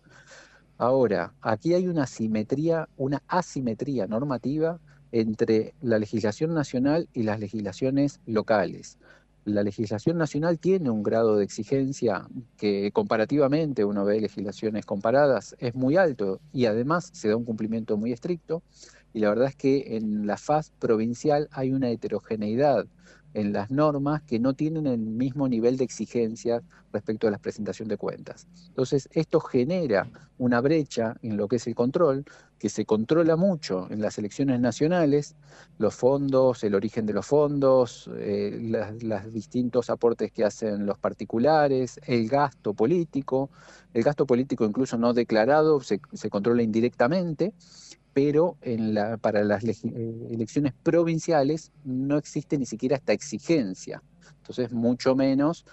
[0.77, 4.79] Ahora, aquí hay una simetría, una asimetría normativa
[5.11, 8.97] entre la legislación nacional y las legislaciones locales.
[9.45, 15.75] La legislación nacional tiene un grado de exigencia que comparativamente uno ve legislaciones comparadas es
[15.75, 18.63] muy alto y además se da un cumplimiento muy estricto
[19.13, 22.87] y la verdad es que en la faz provincial hay una heterogeneidad
[23.33, 27.87] en las normas que no tienen el mismo nivel de exigencia respecto a la presentación
[27.87, 28.47] de cuentas.
[28.69, 32.25] Entonces, esto genera una brecha en lo que es el control,
[32.59, 35.35] que se controla mucho en las elecciones nacionales,
[35.77, 38.57] los fondos, el origen de los fondos, eh,
[39.01, 43.49] los distintos aportes que hacen los particulares, el gasto político,
[43.93, 47.53] el gasto político incluso no declarado se controla indirectamente,
[48.13, 49.71] pero en la, para las eh,
[50.29, 54.01] elecciones provinciales no existe ni siquiera esta exigencia.
[54.37, 55.65] Entonces, mucho menos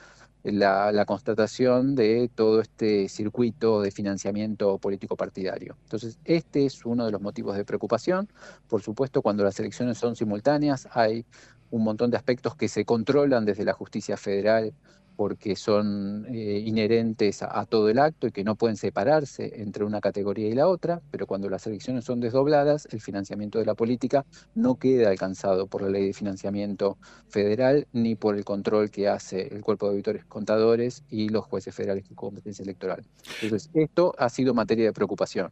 [0.43, 5.77] la, la, constatación de todo este circuito de financiamiento político partidario.
[5.85, 8.29] Entonces, este es uno de los motivos de preocupación.
[8.69, 11.27] Por supuesto, cuando las elecciones son simultáneas, hay
[11.71, 14.73] un montón de aspectos que se controlan desde la justicia federal
[15.17, 20.01] porque son eh, inherentes a, todo el acto y que no pueden separarse entre una
[20.01, 24.25] categoría y la otra, pero cuando las elecciones son desdobladas, el financiamiento de la política
[24.55, 29.49] no queda alcanzado por la ley de financiamiento federal ni por el control que hace
[29.55, 33.05] el cuerpo de auditores contadores y los jueces federales con competencia electoral.
[33.43, 35.51] Entonces, esto ha sido materia de preocupación.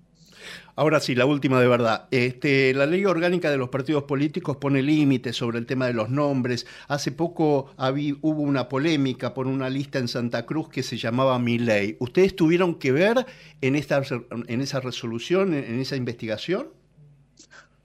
[0.77, 2.07] Ahora sí, la última de verdad.
[2.11, 6.11] Este, la ley orgánica de los partidos políticos pone límites sobre el tema de los
[6.11, 6.67] nombres.
[6.87, 7.75] Hace poco
[8.23, 11.97] hubo una polémica por una lista en Santa Cruz que se llamaba Mi Ley.
[11.99, 13.27] ¿Ustedes tuvieron que ver
[13.61, 14.03] en, esta,
[14.47, 16.69] en esa resolución, en esa investigación?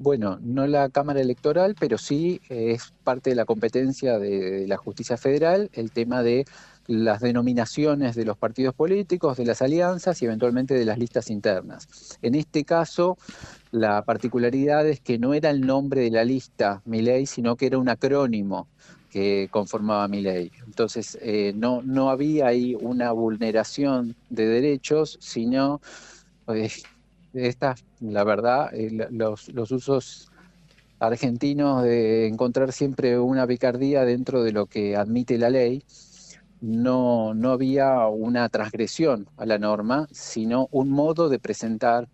[0.03, 5.17] Bueno, no la Cámara Electoral, pero sí es parte de la competencia de la justicia
[5.17, 6.45] federal el tema de
[6.87, 11.87] las denominaciones de los partidos políticos, de las alianzas y eventualmente de las listas internas.
[12.21, 13.17] En este caso,
[13.71, 17.77] la particularidad es que no era el nombre de la lista ley, sino que era
[17.77, 18.67] un acrónimo
[19.09, 20.51] que conformaba mi ley.
[20.65, 25.81] Entonces, eh, no, no había ahí una vulneración de derechos, sino
[26.47, 26.69] eh,
[27.33, 30.29] esta, la verdad, eh, los, los usos
[30.99, 35.83] argentinos de encontrar siempre una picardía dentro de lo que admite la ley
[36.63, 42.07] no, no había una transgresión a la norma, sino un modo de presentar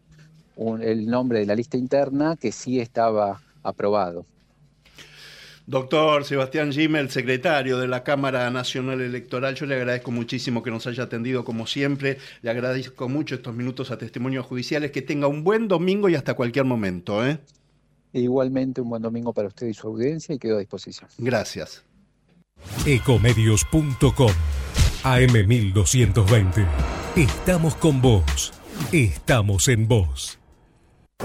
[0.82, 4.26] el nombre de la lista interna que sí estaba aprobado.
[5.68, 10.88] Doctor Sebastián Gimmel, secretario de la Cámara Nacional Electoral, yo le agradezco muchísimo que nos
[10.88, 15.44] haya atendido como siempre, le agradezco mucho estos minutos a testimonios judiciales, que tenga un
[15.44, 17.24] buen domingo y hasta cualquier momento.
[17.24, 17.38] ¿eh?
[18.14, 21.08] Igualmente un buen domingo para usted y su audiencia y quedo a disposición.
[21.20, 21.84] Gracias.
[22.86, 24.32] Ecomedios.com
[25.04, 26.66] AM1220.
[27.16, 28.54] Estamos con vos.
[28.92, 30.40] Estamos en vos.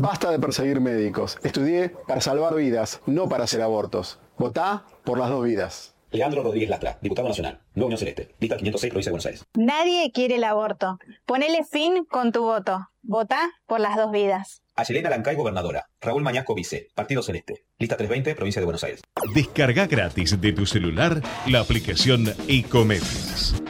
[0.00, 1.38] Basta de perseguir médicos.
[1.42, 4.18] Estudié para salvar vidas, no para hacer abortos.
[4.36, 5.93] Votá por las dos vidas.
[6.14, 9.44] Leandro Rodríguez Lastra, diputado nacional, Nueva Unión Celeste, lista 506, provincia de Buenos Aires.
[9.54, 10.98] Nadie quiere el aborto.
[11.26, 12.88] Ponele fin con tu voto.
[13.02, 14.62] Votá por las dos vidas.
[14.76, 15.86] Ayelena Lancay, gobernadora.
[16.00, 16.88] Raúl Mañasco, vice.
[16.94, 17.64] Partido Celeste.
[17.78, 19.02] Lista 320, provincia de Buenos Aires.
[19.34, 23.60] Descarga gratis de tu celular la aplicación Ecomedios.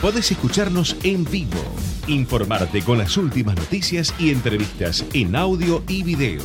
[0.00, 1.60] Podés escucharnos en vivo,
[2.06, 6.42] informarte con las últimas noticias y entrevistas en audio y video.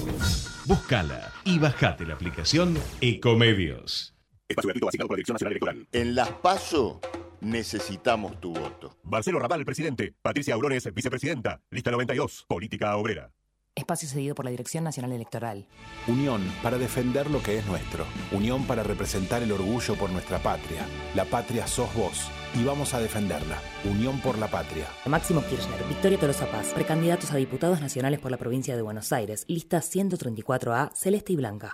[0.65, 4.17] Búscala y bajate la aplicación Ecomedios.
[4.48, 5.88] Espacio gratuito asignado por la Dirección Nacional Electoral.
[5.92, 7.02] En Las PASO
[7.42, 8.96] necesitamos tu voto.
[9.04, 10.13] Marcelo Raval, presidente.
[10.21, 11.62] Patricia Aurones, vicepresidenta.
[11.69, 13.32] Lista 92, Política Obrera.
[13.76, 15.67] Espacio cedido por la Dirección Nacional Electoral.
[16.08, 18.06] Unión para defender lo que es nuestro.
[18.32, 20.88] Unión para representar el orgullo por nuestra patria.
[21.13, 23.60] La patria sos vos y vamos a defenderla.
[23.83, 24.87] Unión por la patria.
[25.06, 29.45] Máximo Kirchner, Victoria Tolosa Paz, precandidatos a diputados nacionales por la provincia de Buenos Aires.
[29.48, 31.73] Lista 134A, celeste y blanca.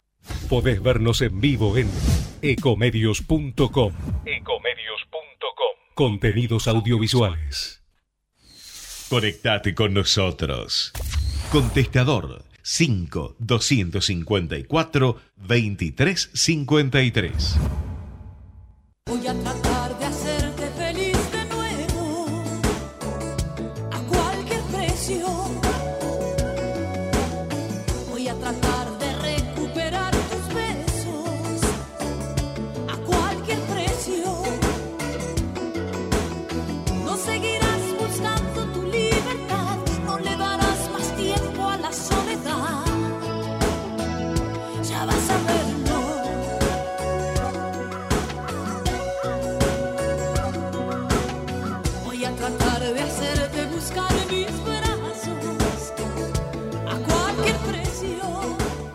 [0.49, 1.89] Podés vernos en vivo en
[2.41, 3.93] ecomedios.com.
[4.25, 5.75] Ecomedios.com.
[5.93, 7.83] Contenidos audiovisuales.
[9.09, 10.91] Conectate con nosotros.
[11.51, 17.59] Contestador 5 254 2353.
[19.05, 19.72] Voy a tratar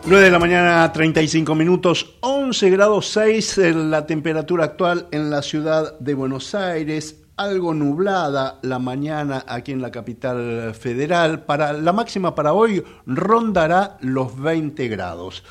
[0.09, 5.43] 9 de la mañana, 35 minutos, 11 grados 6 en la temperatura actual en la
[5.43, 11.45] ciudad de Buenos Aires, algo nublada la mañana aquí en la capital federal.
[11.45, 15.43] Para la máxima para hoy rondará los 20 grados.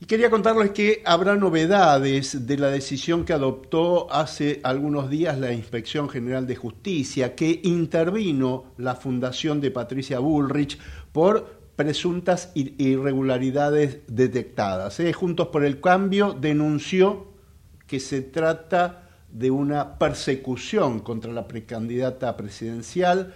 [0.00, 5.50] Y quería contarles que habrá novedades de la decisión que adoptó hace algunos días la
[5.50, 10.78] Inspección General de Justicia, que intervino la fundación de Patricia Bullrich
[11.10, 15.00] por presuntas irregularidades detectadas.
[15.00, 15.12] ¿eh?
[15.12, 17.32] Juntos por el Cambio denunció
[17.86, 23.34] que se trata de una persecución contra la precandidata presidencial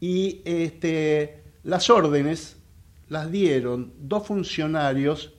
[0.00, 2.56] y este, las órdenes
[3.08, 5.32] las dieron dos funcionarios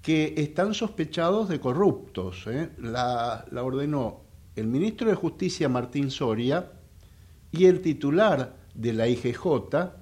[0.00, 2.46] que están sospechados de corruptos.
[2.46, 2.70] ¿eh?
[2.78, 4.22] La, la, ordenó
[4.56, 6.72] el ministro de Justicia Martín Soria
[7.52, 9.46] y el titular de la IGJ,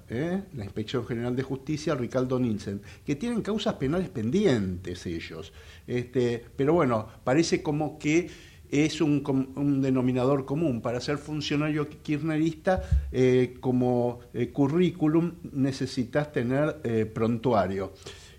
[0.09, 0.43] ¿eh?
[0.53, 5.53] la Inspección General de Justicia, Ricardo Nielsen, que tienen causas penales pendientes ellos.
[5.87, 8.29] Este, pero bueno, parece como que
[8.69, 10.81] es un, denominador común.
[10.81, 17.93] Para ser funcionario kirchnerista, eh, como eh, currículum necesitas tener prontuario.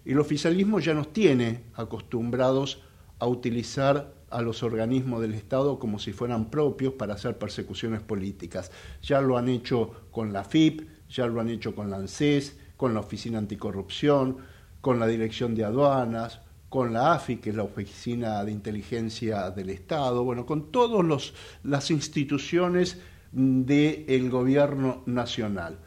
[0.04, 2.82] El oficialismo ya nos tiene acostumbrados
[3.18, 8.70] a utilizar a los organismos del Estado como si fueran propios para hacer persecuciones políticas.
[9.02, 12.94] Ya lo han hecho con la FIP, ya lo han hecho con la ANSES, con
[12.94, 14.38] la Oficina Anticorrupción,
[14.80, 19.68] con la Dirección de Aduanas, con la AFI, que es la Oficina de Inteligencia del
[19.68, 22.98] Estado, bueno, con todas las instituciones
[23.30, 25.78] del gobierno nacional.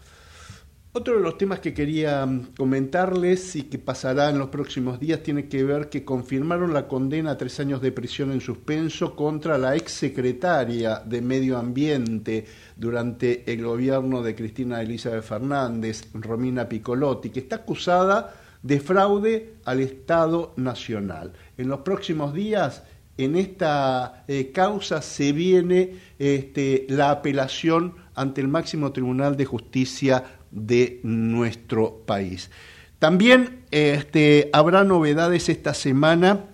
[0.98, 5.22] Otro de los temas que quería mm, comentarles y que pasará en los próximos días
[5.22, 9.58] tiene que ver que confirmaron la condena a tres años de prisión en suspenso contra
[9.58, 12.46] la exsecretaria de Medio Ambiente
[12.78, 18.34] durante el gobierno de Cristina Elizabeth Fernández, Romina Piccolotti, que está acusada
[18.64, 21.34] de fraude al Estado Nacional.
[21.58, 22.84] En los próximos días
[23.18, 30.24] en esta eh, causa se viene este, la apelación ante el máximo Tribunal de Justicia
[30.56, 32.50] de nuestro país.
[32.98, 36.46] También este, habrá novedades esta semana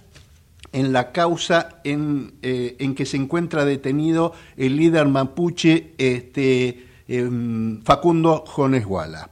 [0.74, 7.82] en la causa en, eh, en, que se encuentra detenido el líder mapuche este, em,
[7.84, 9.30] Facundo Jones Guala.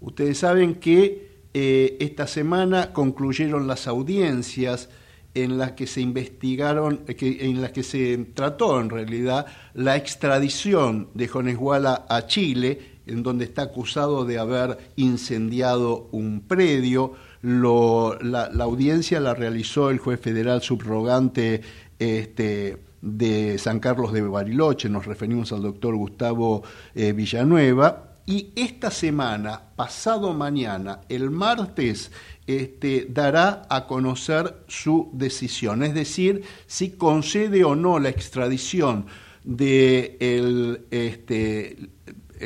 [0.00, 4.90] Ustedes saben que eh, esta semana concluyeron las audiencias
[5.34, 11.26] en las que se investigaron, en las que se trató en realidad la extradición de
[11.26, 17.12] Jones Guala a Chile en donde está acusado de haber incendiado un predio.
[17.42, 21.60] la, audiencia la realizó el juez federal subrogante
[21.98, 26.62] este, de San Carlos de Bariloche, nos referimos al doctor Gustavo
[26.94, 32.10] eh, Villanueva, y esta semana, pasado mañana, el martes,
[32.46, 39.06] este, dará a conocer su decisión, es decir, si concede o no la extradición
[39.44, 41.90] de el, este,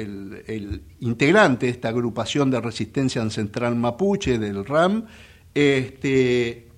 [0.03, 5.07] el, integrante de esta agrupación de resistencia ancestral mapuche del RAM,
[5.55, 6.69] este,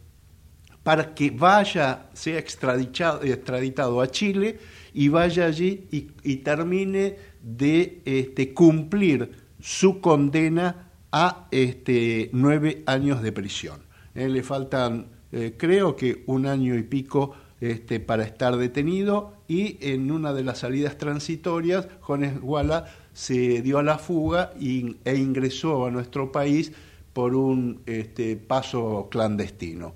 [0.83, 4.59] para que vaya, sea extraditado, a Chile
[4.95, 13.33] y vaya allí y, termine de este, cumplir su condena a este, nueve años de
[13.33, 13.81] prisión.
[14.15, 19.77] Eh, le faltan, eh, creo que un año y pico este, para estar detenido y
[19.81, 25.87] en una de las salidas transitorias, Jones Guala se dio a la fuga e ingresó
[25.87, 26.73] a nuestro país
[27.13, 29.95] por un este, paso clandestino.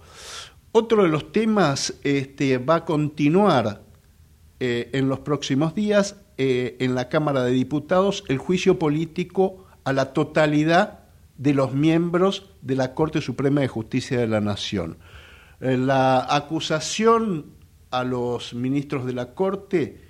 [0.72, 3.82] Otro de los temas este, va a continuar
[4.58, 9.92] eh, en los próximos días eh, en la Cámara de Diputados el juicio político a
[9.92, 11.00] la totalidad
[11.38, 14.96] de los miembros de la Corte Suprema de Justicia de la Nación.
[15.60, 17.46] Eh, la acusación
[17.90, 20.00] a los ministros de la Corte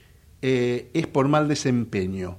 [0.46, 2.36] es por mal desempeño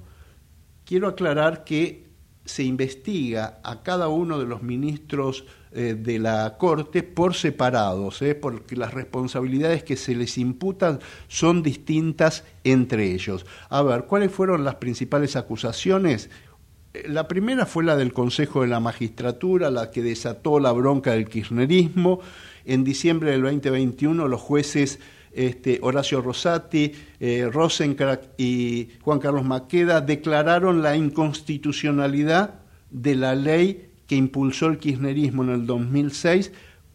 [0.86, 2.06] quiero aclarar que
[2.46, 8.34] se investiga a cada uno de los ministros eh, de la Corte por separados, eh,
[8.34, 13.44] porque las responsabilidades que se les imputan son distintas entre ellos.
[13.68, 16.30] A ver, ¿cuáles fueron las principales acusaciones?
[16.94, 21.12] Eh, la primera fue la del Consejo de la Magistratura, la que desató la bronca
[21.12, 22.20] del kirchnerismo.
[22.64, 25.00] En diciembre del 2021 los jueces
[25.36, 27.50] este, Horacio Rosati, eh,
[28.38, 32.60] y Juan Carlos Maqueda declararon la inconstitucionalidad
[32.90, 36.52] de la ley que impulsó el kirchnerismo en el 2006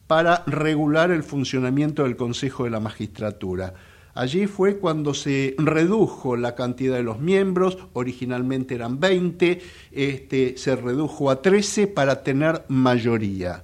[0.07, 3.73] para regular el funcionamiento del Consejo de la Magistratura.
[4.13, 9.61] Allí fue cuando se redujo la cantidad de los miembros, originalmente eran 20,
[9.91, 13.63] este, se redujo a 13 para tener mayoría.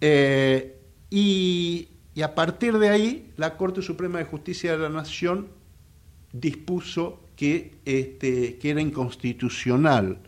[0.00, 0.78] Eh,
[1.10, 5.48] y, y a partir de ahí, la Corte Suprema de Justicia de la Nación
[6.32, 10.18] dispuso que, este, era inconstitucional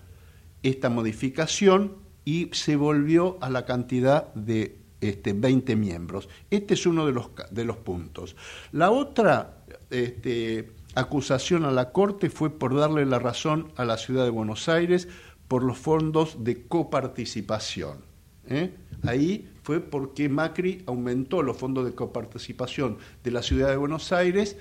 [0.63, 6.29] esta modificación y se volvió a la cantidad de este, 20 miembros.
[6.51, 8.37] Este es uno de los, de los puntos.
[8.73, 9.59] La otra
[9.91, 14.69] este, acusación a la Corte fue por darle la razón a la ciudad de Buenos
[14.69, 15.09] Aires
[15.47, 17.99] por los fondos de coparticipación.
[18.49, 18.75] ¿eh?
[19.05, 24.57] Ahí fue porque Macri aumentó los fondos de coparticipación de la ciudad de Buenos Aires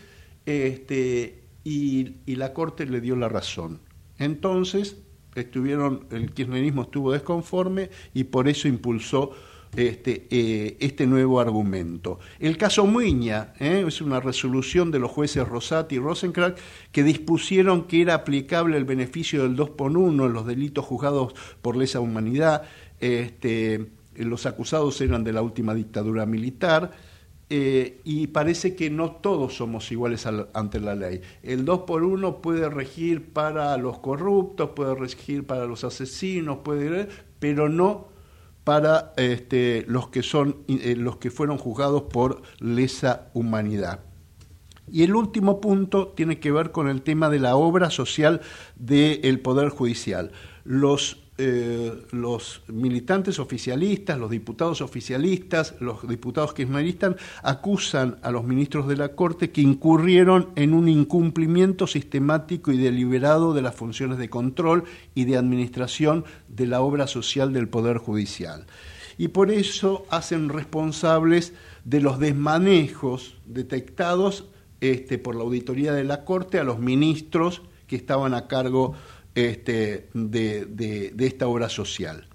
[0.48, 3.82] este, y, la Corte le dio la razón.
[4.18, 4.98] Entonces,
[5.36, 9.30] estuvieron, el kirchnerismo estuvo desconforme y por eso impulsó
[9.76, 12.18] este, eh, este nuevo argumento.
[12.40, 13.84] El caso Muña ¿eh?
[13.88, 16.60] es una resolución de los jueces Rosati y Rosenkrantz
[16.92, 21.36] que dispusieron que era aplicable el beneficio del 2 por 1 en los delitos juzgados
[21.62, 22.64] por lesa humanidad.
[23.00, 26.92] Este, los acusados eran de la última dictadura militar.
[27.48, 31.22] Eh, y parece que no todos somos iguales ante la ley.
[31.44, 37.08] El 2 por 1 puede regir para los corruptos, puede regir para los asesinos, puede,
[37.40, 38.08] pero no
[38.64, 44.00] para este, los, que son, eh, los que fueron juzgados por lesa humanidad.
[44.92, 48.42] Y el último punto tiene que ver con el tema de la obra social
[48.76, 50.32] del Poder Judicial.
[50.64, 58.88] Los eh, los militantes oficialistas, los diputados oficialistas, los diputados kirchneristas acusan a los ministros
[58.88, 64.30] de la Corte que incurrieron en un incumplimiento sistemático y deliberado de las funciones de
[64.30, 68.66] control y de administración de la obra social del Poder Judicial.
[69.18, 71.52] Y por eso hacen responsables
[71.84, 74.46] de los desmanejos detectados
[74.80, 78.94] este, por la auditoría de la Corte a los ministros que estaban a cargo
[79.36, 82.26] este, de, esta obra social.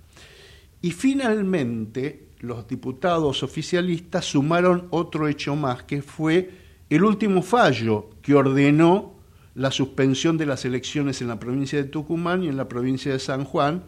[0.82, 6.50] Y finalmente los diputados oficialistas sumaron otro hecho más, que fue
[6.88, 9.14] el último fallo que ordenó
[9.54, 13.18] la suspensión de las elecciones en la provincia de Tucumán y en la provincia de
[13.18, 13.82] San Juan.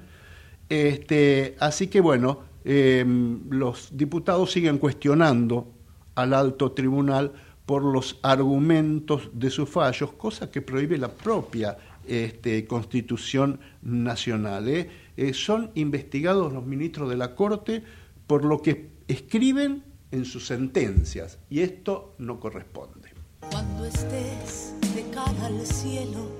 [0.69, 5.73] Este, así que bueno, em, los diputados siguen cuestionando
[6.15, 7.33] al alto tribunal
[7.67, 11.77] por los argumentos de sus fallos, cosa que prohíbe la propia
[12.07, 14.69] este, Constitución Nacional.
[14.69, 14.91] ¿eh?
[15.17, 17.83] Eh, son investigados los ministros de la Corte
[18.27, 23.11] por lo que escriben en sus sentencias y esto no corresponde.
[23.51, 26.31] Cuando estés de cara al cielo,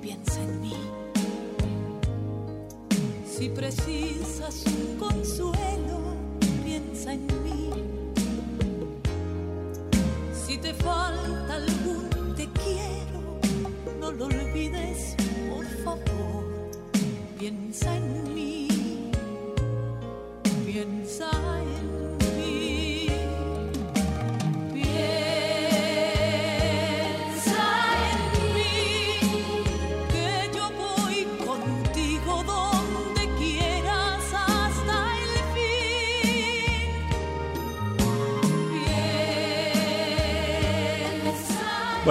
[0.00, 0.74] piensa en mí.
[3.26, 5.53] Si precisas un consuelo,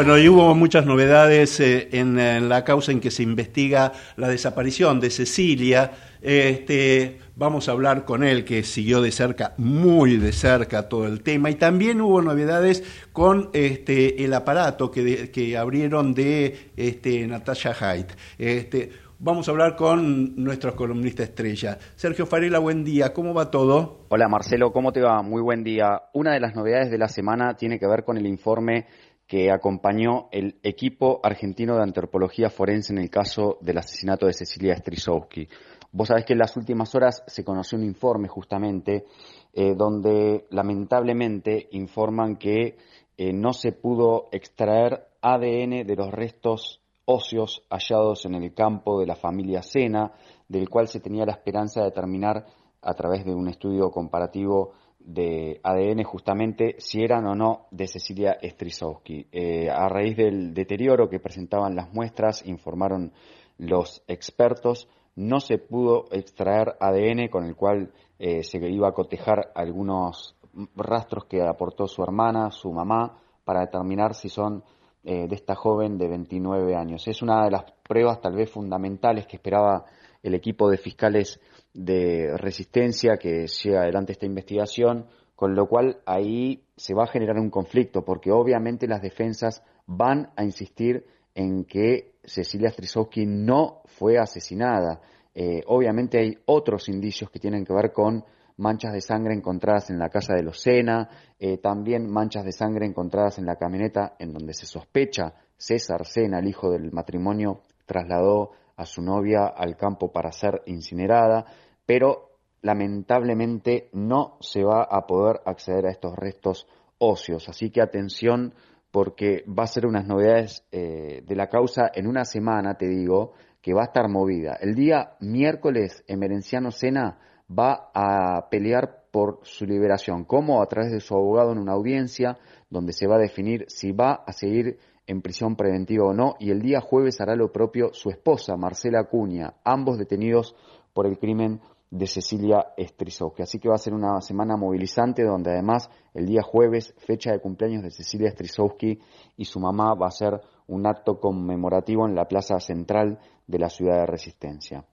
[0.03, 4.27] Bueno, y hubo muchas novedades eh, en, en la causa en que se investiga la
[4.27, 5.91] desaparición de Cecilia.
[6.21, 11.21] Este, vamos a hablar con él, que siguió de cerca, muy de cerca todo el
[11.21, 11.51] tema.
[11.51, 12.83] Y también hubo novedades
[13.13, 18.11] con este, el aparato que, que abrieron de este, Natasha Haidt.
[18.37, 21.77] Este, vamos a hablar con nuestro columnista estrella.
[21.95, 23.13] Sergio Farela, buen día.
[23.13, 24.05] ¿Cómo va todo?
[24.09, 25.21] Hola Marcelo, ¿cómo te va?
[25.21, 26.01] Muy buen día.
[26.13, 28.85] Una de las novedades de la semana tiene que ver con el informe
[29.27, 34.75] que acompañó el equipo argentino de antropología forense en el caso del asesinato de Cecilia
[34.75, 35.47] Strisowski.
[35.91, 39.05] Vos sabés que en las últimas horas se conoció un informe justamente
[39.53, 42.77] eh, donde lamentablemente informan que
[43.17, 49.05] eh, no se pudo extraer ADN de los restos óseos hallados en el campo de
[49.05, 50.13] la familia Sena,
[50.47, 52.45] del cual se tenía la esperanza de determinar
[52.81, 54.73] a través de un estudio comparativo
[55.05, 59.27] de ADN justamente si eran o no de Cecilia Strisowski.
[59.31, 63.11] Eh, a raíz del deterioro que presentaban las muestras, informaron
[63.57, 69.51] los expertos, no se pudo extraer ADN con el cual eh, se iba a cotejar
[69.53, 70.35] algunos
[70.75, 74.63] rastros que aportó su hermana, su mamá, para determinar si son
[75.03, 77.07] eh, de esta joven de 29 años.
[77.07, 79.85] Es una de las pruebas tal vez fundamentales que esperaba
[80.23, 81.39] el equipo de fiscales
[81.73, 85.05] de resistencia que lleva adelante esta investigación,
[85.35, 90.31] con lo cual ahí se va a generar un conflicto, porque obviamente las defensas van
[90.35, 91.05] a insistir
[91.35, 95.01] en que Cecilia Strisowski no fue asesinada.
[95.35, 98.23] Eh, obviamente hay otros indicios que tienen que ver con
[98.57, 101.09] manchas de sangre encontradas en la casa de los Sena,
[101.39, 106.39] eh, también manchas de sangre encontradas en la camioneta en donde se sospecha César Sena,
[106.39, 111.45] el hijo del matrimonio, trasladó a su novia al campo para ser incinerada,
[111.85, 116.67] pero lamentablemente no se va a poder acceder a estos restos
[116.97, 117.49] óseos.
[117.49, 118.53] Así que atención
[118.91, 123.33] porque va a ser unas novedades eh, de la causa en una semana, te digo,
[123.61, 124.57] que va a estar movida.
[124.61, 127.17] El día miércoles, Emerenciano Sena
[127.49, 130.25] va a pelear por su liberación.
[130.25, 130.61] ¿Cómo?
[130.61, 132.37] A través de su abogado en una audiencia
[132.69, 136.35] donde se va a definir si va a seguir en prisión preventiva o no.
[136.39, 140.55] Y el día jueves hará lo propio su esposa, Marcela Acuña, ambos detenidos
[140.93, 141.61] por el crimen
[141.93, 143.43] de Cecilia Strisowski.
[143.43, 147.39] Así que va a ser una semana movilizante donde además el día jueves, fecha de
[147.39, 148.99] cumpleaños de Cecilia Strisowski
[149.37, 153.69] y su mamá, va a ser un acto conmemorativo en la plaza central de la
[153.69, 154.85] ciudad de Resistencia.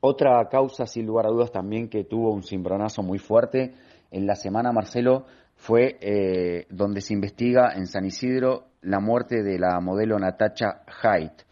[0.00, 3.74] Otra causa, sin lugar a dudas, también que tuvo un cimbronazo muy fuerte
[4.10, 9.58] en la semana, Marcelo, fue eh, donde se investiga en San Isidro la muerte de
[9.58, 11.42] la modelo Natacha Haidt.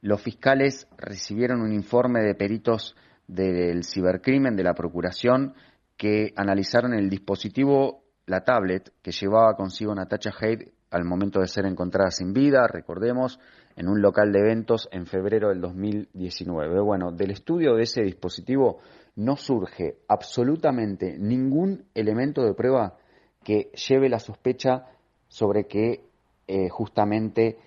[0.00, 5.54] Los fiscales recibieron un informe de peritos del cibercrimen de la Procuración
[5.96, 11.66] que analizaron el dispositivo, la tablet, que llevaba consigo Natacha Haidt al momento de ser
[11.66, 13.38] encontrada sin vida, recordemos,
[13.76, 16.80] en un local de eventos en febrero del 2019.
[16.80, 18.78] Bueno, del estudio de ese dispositivo
[19.16, 22.96] no surge absolutamente ningún elemento de prueba
[23.44, 24.86] que lleve la sospecha
[25.28, 26.07] sobre que
[26.48, 27.58] eh, justamente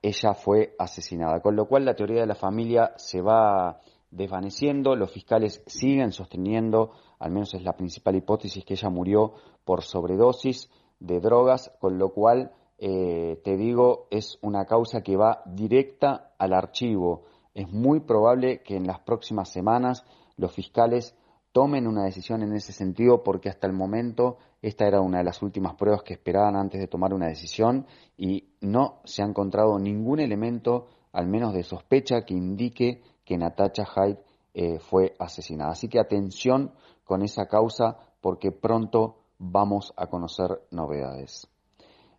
[0.00, 1.40] ella fue asesinada.
[1.40, 3.80] Con lo cual la teoría de la familia se va
[4.10, 9.34] desvaneciendo, los fiscales siguen sosteniendo, al menos es la principal hipótesis, que ella murió
[9.64, 10.70] por sobredosis
[11.00, 16.52] de drogas, con lo cual eh, te digo, es una causa que va directa al
[16.54, 17.24] archivo.
[17.54, 20.04] Es muy probable que en las próximas semanas
[20.36, 21.16] los fiscales
[21.52, 25.42] tomen una decisión en ese sentido porque hasta el momento esta era una de las
[25.42, 27.86] últimas pruebas que esperaban antes de tomar una decisión
[28.16, 33.84] y no se ha encontrado ningún elemento, al menos de sospecha, que indique que Natacha
[33.84, 34.18] Hyde
[34.54, 35.72] eh, fue asesinada.
[35.72, 36.72] Así que atención
[37.04, 41.48] con esa causa porque pronto vamos a conocer novedades.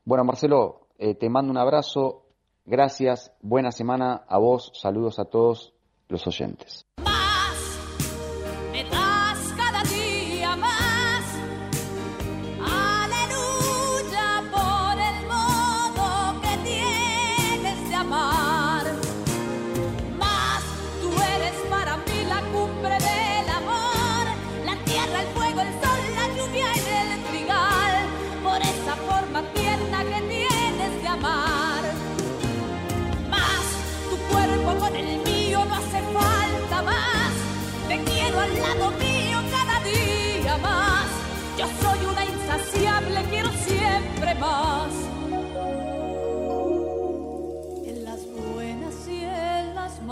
[0.05, 2.23] Bueno, Marcelo, eh, te mando un abrazo,
[2.65, 5.73] gracias, buena semana a vos, saludos a todos
[6.07, 6.88] los oyentes.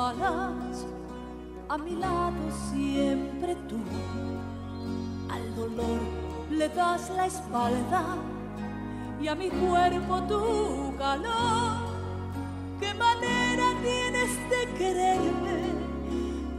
[0.10, 3.76] A mi lado siempre tú.
[5.30, 5.99] Al dolor
[6.49, 8.16] le das la espalda
[9.22, 11.97] y a mi cuerpo tu calor.
[12.80, 15.74] ¿Qué manera tienes de quererme,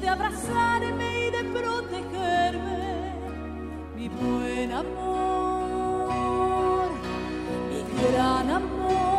[0.01, 3.13] de abrazarme y de protegerme?
[3.97, 6.89] Mi buen amor,
[7.71, 9.18] mi gran amor,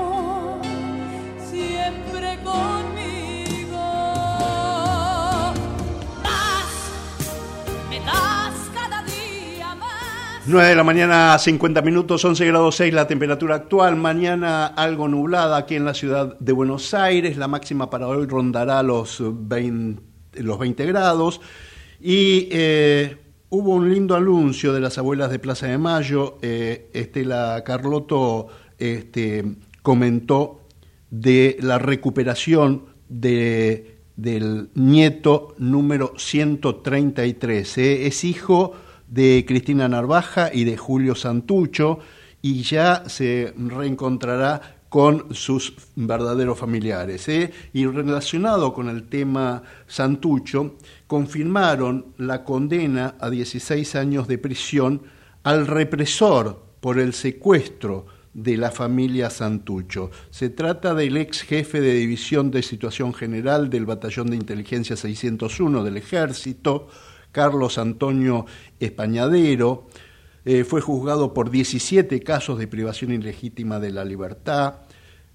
[10.50, 13.96] 9 de la mañana, 50 minutos, 11 grados 6 la temperatura actual.
[13.96, 17.38] Mañana algo nublada aquí en la ciudad de Buenos Aires.
[17.38, 20.02] La máxima para hoy rondará los 20,
[20.42, 21.40] los 20 grados.
[22.00, 23.18] Y eh,
[23.50, 26.40] hubo un lindo anuncio de las abuelas de Plaza de Mayo.
[26.42, 28.48] Eh, Estela Carlotto
[28.80, 29.46] este,
[29.84, 30.62] comentó
[31.12, 37.78] de la recuperación de, del nieto número 133.
[37.78, 38.08] Eh.
[38.08, 38.74] Es hijo
[39.10, 42.00] de Cristina Narvaja y de Julio Santucho
[42.42, 47.28] y ya se reencontrará con sus verdaderos familiares.
[47.30, 47.52] ¿eh?
[47.74, 50.76] Y relacionado con el tema Santucho,
[51.08, 55.04] confirmaron la condena a 16 años de prisión
[55.44, 60.12] al represor por el secuestro de la familia Santucho.
[60.30, 65.84] Se trata del ex jefe de División de Situación General del Batallón de Inteligencia 601
[65.84, 66.88] del Ejército,
[67.32, 68.46] Carlos Antonio
[68.80, 69.88] Españadero,
[70.46, 74.76] eh, fue juzgado por 17 casos de privación ilegítima de la libertad,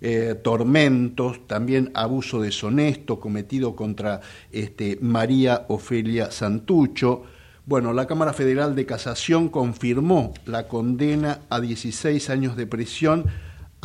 [0.01, 4.20] eh, tormentos, también abuso deshonesto cometido contra
[4.53, 7.24] este, María Ofelia Santucho,
[7.66, 13.24] Bueno, la Cámara Federal de Casación confirmó la condena a 16 años de prisión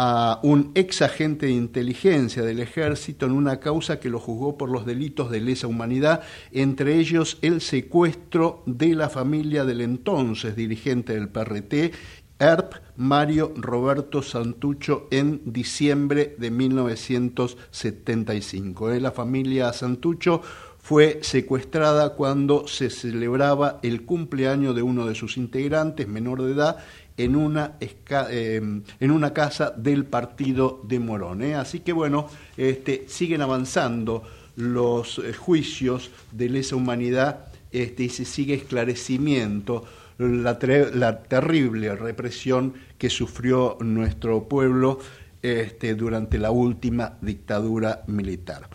[0.02, 4.70] a un ex agente de inteligencia del ejército en una causa que lo juzgó por
[4.70, 6.22] los delitos de lesa humanidad,
[6.54, 11.92] entre ellos el secuestro de la familia del entonces dirigente del PRT,
[12.40, 18.92] ERP Mario Roberto Santucho en diciembre de 1975.
[18.92, 20.42] La familia Santucho
[20.82, 26.78] fue secuestrada cuando se celebraba el cumpleaños de uno de sus integrantes, menor de edad,
[27.20, 31.42] en una, eh, en una casa del partido de Morón.
[31.44, 31.56] ¿eh?
[31.56, 34.24] Así que bueno, este, siguen avanzando
[34.56, 39.84] los eh, juicios de lesa humanidad este, y se sigue esclarecimiento
[40.18, 40.58] la,
[40.94, 45.00] la, terrible represión que sufrió nuestro pueblo
[45.42, 48.70] este, durante la última dictadura militar.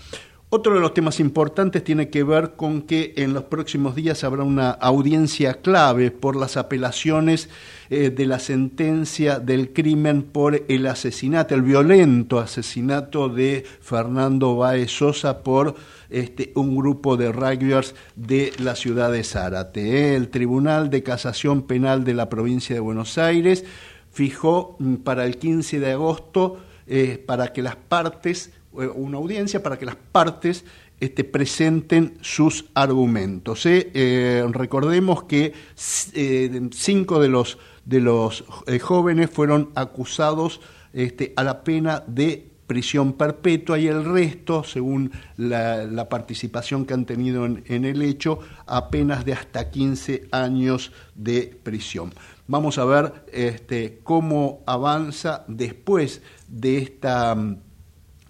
[0.57, 4.45] Otro de los temas importantes tiene que ver con que en los próximos días habrá
[4.45, 7.49] una audiencia clave por las apelaciones
[7.91, 14.93] eh, de la sentencia del crimen por el asesinato, el violento asesinato de Fernando Baez
[14.93, 15.75] Sosa por
[16.09, 20.15] este, un grupo de rugbyers de la ciudad de Zárate.
[20.15, 23.65] El Tribunal de Casación Penal de la provincia de Buenos Aires
[24.13, 29.79] fijó mm, para el 15 de agosto eh, para que las partes una audiencia para
[29.79, 30.65] que las partes
[31.01, 33.67] este, presenten sus argumentos.
[33.67, 33.91] ¿eh?
[33.95, 38.45] Eh, recordemos que cinco de los, de los
[38.81, 40.61] jóvenes fueron acusados
[40.93, 47.05] este, a la pena de prisión perpetua y el resto, según la, participación que han
[47.05, 52.13] tenido en, el hecho, apenas de hasta 15 años de prisión.
[52.47, 57.37] Vamos a ver este, cómo avanza después de esta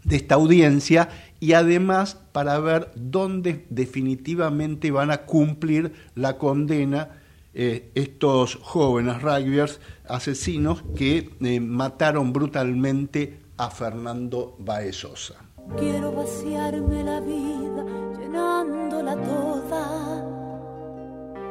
[0.04, 1.08] de esta audiencia
[1.40, 7.10] y además para ver dónde definitivamente van a cumplir la condena
[7.52, 15.34] eh, estos jóvenes rugbyers asesinos que eh, mataron brutalmente a Fernando Baezosa.
[15.78, 17.84] Quiero vaciarme la vida
[18.18, 20.24] llenándola toda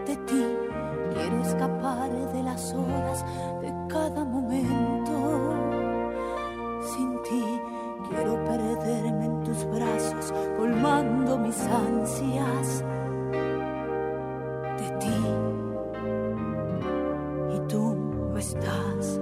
[0.05, 0.43] de ti.
[1.13, 3.23] Quiero escapar de las horas
[3.61, 5.53] de cada momento
[6.95, 7.72] sin ti
[8.15, 12.83] Quiero perderme en tus brazos, colmando mis ansias
[14.77, 15.19] de ti.
[17.55, 17.97] Y tú
[18.37, 19.19] estás.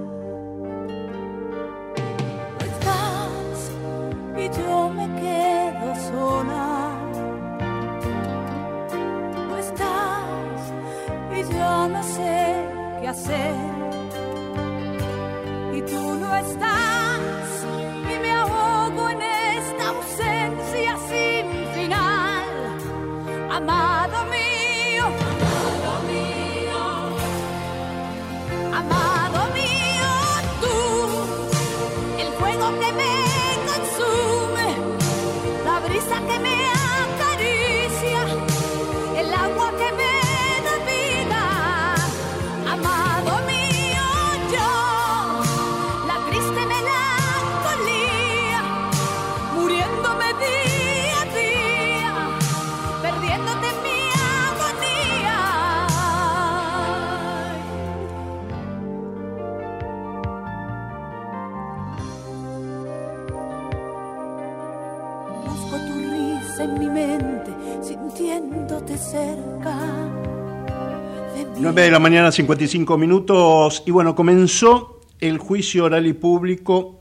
[71.74, 73.82] 9 de la mañana, 55 minutos.
[73.86, 77.00] Y bueno, comenzó el juicio oral y público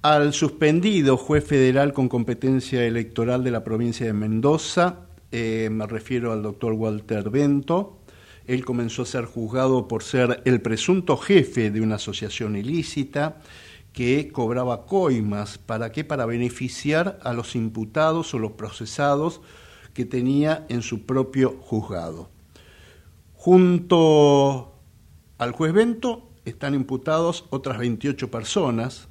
[0.00, 5.06] al suspendido juez federal con competencia electoral de la provincia de Mendoza.
[5.32, 7.98] Eh, me refiero al doctor Walter Bento.
[8.46, 13.40] Él comenzó a ser juzgado por ser el presunto jefe de una asociación ilícita
[13.92, 15.58] que cobraba coimas.
[15.58, 16.04] ¿Para qué?
[16.04, 19.40] Para beneficiar a los imputados o los procesados
[19.94, 22.31] que tenía en su propio juzgado.
[23.42, 24.72] Junto
[25.38, 29.08] al juez Bento están imputados otras 28 personas,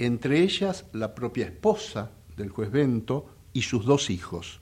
[0.00, 4.60] entre ellas la propia esposa del juez Bento y sus dos hijos.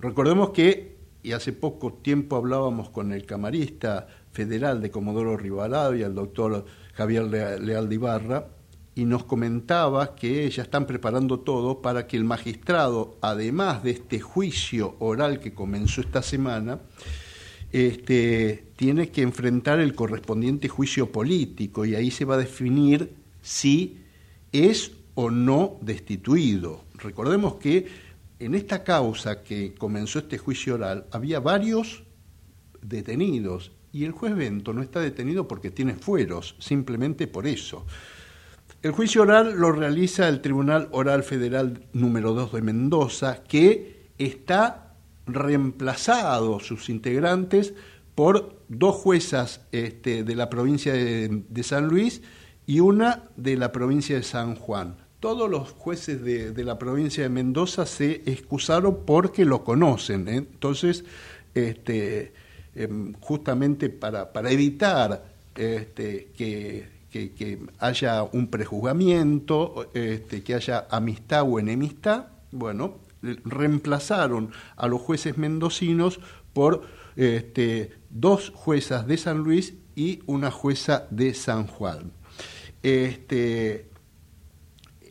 [0.00, 6.16] Recordemos que, y hace poco tiempo hablábamos con el camarista federal de Comodoro Rivadavia, el
[6.16, 8.48] doctor Javier Lea- Leal Ibarra,
[8.94, 14.20] y nos comentaba que ya están preparando todo para que el magistrado, además de este
[14.20, 16.80] juicio oral que comenzó esta semana,
[17.72, 23.98] este, tiene que enfrentar el correspondiente juicio político y ahí se va a definir si
[24.52, 26.84] es o no destituido.
[26.94, 27.86] Recordemos que
[28.38, 32.04] en esta causa que comenzó este juicio oral había varios
[32.80, 33.72] detenidos.
[33.92, 37.86] Y el juez Bento no está detenido porque tiene fueros, simplemente por eso.
[38.84, 44.92] El juicio oral lo realiza el Tribunal Oral Federal número 2 de Mendoza, que está
[45.26, 47.72] reemplazado sus integrantes
[48.14, 52.20] por dos juezas este, de la provincia de, San Luis
[52.66, 54.98] y una de la provincia de San Juan.
[55.18, 60.28] Todos los jueces de, la provincia de Mendoza se excusaron porque lo conocen.
[60.28, 60.36] ¿eh?
[60.36, 61.06] Entonces,
[61.54, 62.34] este,
[62.74, 65.24] em, justamente para, para evitar
[65.56, 72.98] este, que que, haya un prejuzgamiento, este, que haya amistad o enemistad, bueno,
[73.44, 76.20] reemplazaron a los jueces mendocinos
[76.52, 76.82] por
[77.16, 82.12] este, dos juezas de San Luis y una jueza de San Juan.
[82.82, 83.90] Este,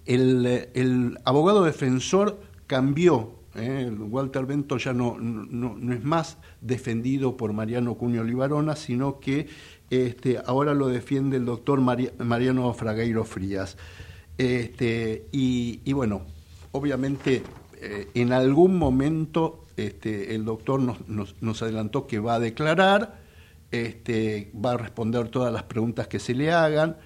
[0.05, 3.89] el, abogado defensor cambió, ¿eh?
[3.97, 9.47] Walter Bento ya no, no, no, es más defendido por Mariano Cuño Libarona, sino que
[9.89, 13.77] este, ahora lo defiende el doctor Mariano Fragueiro Frías.
[14.37, 16.23] Este, y, bueno,
[16.71, 17.43] obviamente
[17.79, 23.21] eh, en algún momento este, el doctor nos, adelantó que va a declarar,
[23.71, 26.97] este, va a responder todas las preguntas que se le hagan,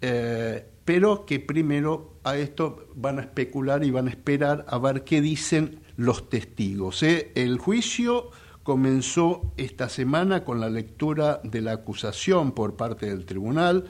[0.00, 5.04] eh, pero que primero a esto van a especular y van a esperar a ver
[5.04, 7.02] qué dicen los testigos.
[7.02, 7.32] ¿eh?
[7.34, 8.30] El juicio
[8.64, 13.84] comenzó esta semana con la lectura de la acusación por parte del tribunal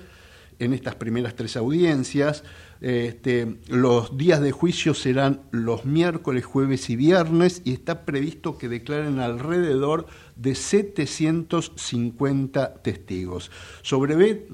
[0.59, 2.43] en estas primeras tres audiencias.
[2.81, 8.69] Este, los días de juicio serán los miércoles, jueves y viernes y está previsto que
[8.69, 10.07] declaren alrededor
[10.37, 13.53] de 750 testigos.
[13.83, 14.49] Sobre,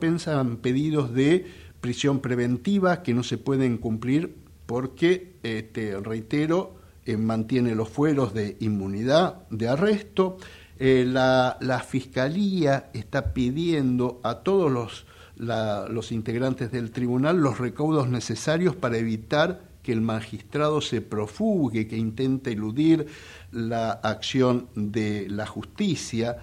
[0.00, 1.46] pensan pedidos de
[1.80, 4.34] prisión preventiva que no se pueden cumplir
[4.66, 6.74] porque, este, reitero,
[7.06, 10.38] eh, mantiene los fueros de inmunidad de arresto.
[10.78, 18.74] Eh, la, Fiscalía está pidiendo a todos los, los integrantes del tribunal los recaudos necesarios
[18.74, 23.06] para evitar que el magistrado se profugue, que intente eludir
[23.52, 26.38] la acción de la justicia.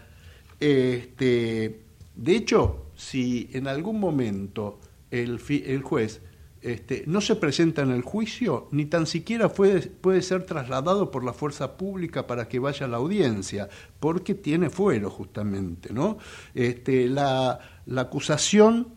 [0.62, 1.82] Este,
[2.16, 4.80] de hecho, si en algún momento
[5.12, 6.22] el, el juez
[6.64, 11.34] este, no se presenta en el juicio, ni tan siquiera puede, ser trasladado por la
[11.34, 13.68] fuerza pública para que vaya a la audiencia,
[14.00, 15.94] porque tiene fuero justamente.
[15.94, 16.18] ¿no?
[16.56, 18.94] Este, la, la acusación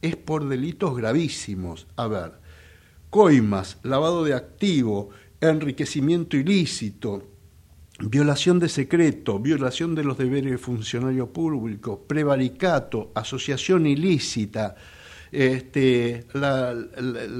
[0.00, 1.86] es por delitos gravísimos.
[1.96, 2.32] A ver,
[3.10, 7.28] coimas, lavado de activo, enriquecimiento ilícito,
[8.00, 14.76] violación de secreto, violación de los deberes de funcionario público, prevaricato, asociación ilícita,
[15.36, 16.74] este, la,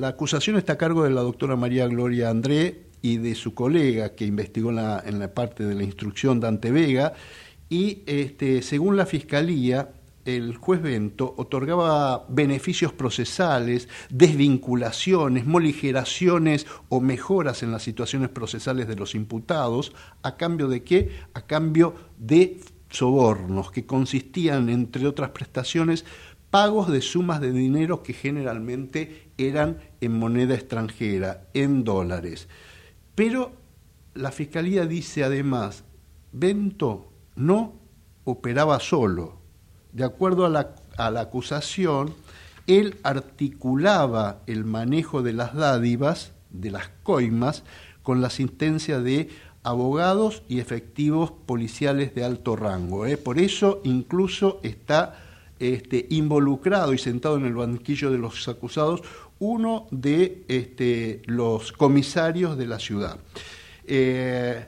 [0.06, 4.26] acusación está a cargo de la doctora María Gloria André y de su colega que
[4.26, 7.14] investigó en la, parte de la instrucción Dante Vega
[7.70, 9.92] y este, según la Fiscalía
[10.26, 18.96] el juez Bento otorgaba beneficios procesales, desvinculaciones, moligeraciones o mejoras en las situaciones procesales de
[18.96, 21.12] los imputados, ¿a cambio de qué?
[21.32, 26.04] A cambio de sobornos que consistían, entre otras prestaciones,
[26.56, 32.48] pagos de sumas de dinero que generalmente eran en moneda extranjera, en dólares.
[33.14, 33.52] Pero
[34.14, 35.84] la Fiscalía dice además,
[36.32, 37.74] Bento no
[38.24, 39.38] operaba solo.
[39.92, 42.14] De acuerdo a la, acusación,
[42.66, 47.64] él articulaba el manejo de las dádivas, de las coimas,
[48.02, 49.28] con la asistencia de
[49.62, 53.04] abogados y efectivos policiales de alto rango.
[53.04, 53.18] ¿eh?
[53.18, 55.25] Por eso incluso está
[55.58, 59.02] este, involucrado y sentado en el banquillo de los acusados
[59.38, 63.18] uno de este, los comisarios de la ciudad.
[63.84, 64.66] Eh,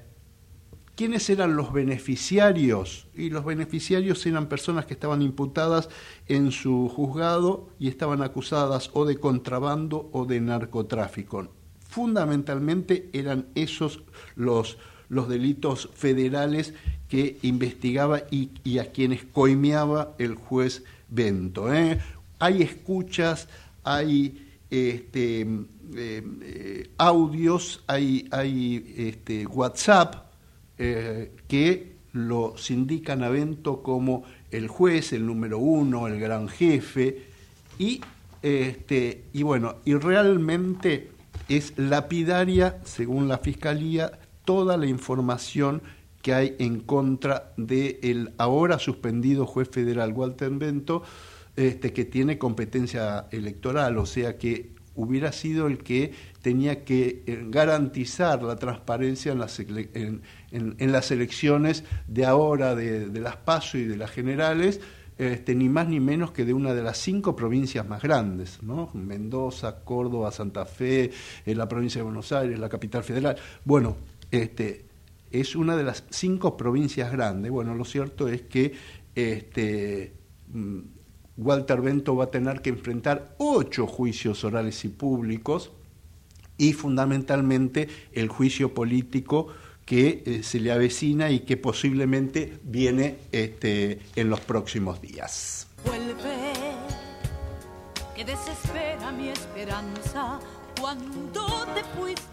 [0.94, 3.06] ¿Quiénes eran los beneficiarios?
[3.14, 5.88] Y los beneficiarios eran personas que estaban imputadas
[6.26, 11.52] en su juzgado y estaban acusadas o de contrabando o de narcotráfico.
[11.78, 14.02] Fundamentalmente eran esos
[14.34, 14.78] los,
[15.08, 16.74] los delitos federales
[17.08, 21.72] que investigaba y, a quienes coimeaba el juez Bento.
[21.72, 21.98] ¿eh?
[22.38, 23.48] Hay escuchas,
[23.82, 28.28] hay este, eh, eh, audios, hay,
[28.96, 30.26] este, WhatsApp
[30.76, 37.24] que lo indican a Bento como el juez, el número uno, el gran jefe,
[37.80, 38.00] y,
[38.42, 41.10] este, y bueno, y realmente
[41.48, 44.12] es lapidaria, según la Fiscalía,
[44.44, 45.82] toda la información
[46.22, 51.02] que hay en contra del ahora suspendido juez federal Walter Bento,
[51.56, 56.12] este, que tiene competencia electoral, o sea que hubiera sido el que
[56.42, 60.22] tenía que eh, garantizar la transparencia en las, en,
[60.92, 64.80] las elecciones de ahora, de, de las PASO y de las generales,
[65.18, 68.90] este, ni más ni menos que de una de las cinco provincias más grandes, ¿no?
[68.94, 71.10] Mendoza, Córdoba, Santa Fe,
[71.44, 73.36] eh, la provincia de Buenos Aires, la capital federal.
[73.64, 73.96] Bueno,
[74.30, 74.84] este,
[75.30, 77.50] es una de las cinco provincias grandes.
[77.50, 78.72] Bueno, lo cierto es que
[79.14, 80.14] este,
[80.52, 80.78] mm,
[81.36, 85.70] Walter Bento va a tener que enfrentar ocho juicios orales y públicos
[86.56, 89.48] y fundamentalmente el juicio político
[89.86, 95.68] que eh, se le avecina y que posiblemente viene este, en los próximos días.
[95.86, 96.52] Vuelve,
[98.14, 100.40] que desespera mi esperanza.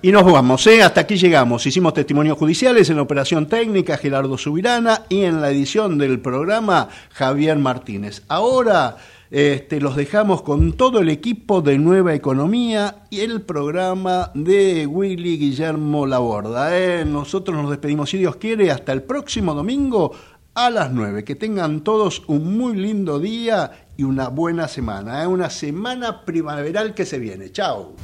[0.02, 0.84] Y nos vamos, ¿eh?
[0.84, 1.66] hasta aquí llegamos.
[1.66, 6.90] Hicimos testimonios judiciales en la operación técnica Gerardo Subirana y en la edición del programa
[7.12, 8.22] Javier Martínez.
[8.28, 8.98] Ahora
[9.32, 15.38] este, los dejamos con todo el equipo de Nueva Economía y el programa de Willy
[15.38, 16.78] Guillermo Laborda.
[16.78, 17.04] ¿eh?
[17.04, 20.12] Nosotros nos despedimos, si Dios quiere, hasta el próximo domingo
[20.54, 21.24] a las 9.
[21.24, 25.24] Que tengan todos un muy lindo día y una buena semana.
[25.24, 25.28] ¿eh?
[25.28, 27.52] Una semana primaveral que se viene.
[27.52, 27.96] Chao.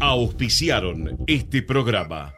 [0.00, 2.37] Auspiciaron este programa.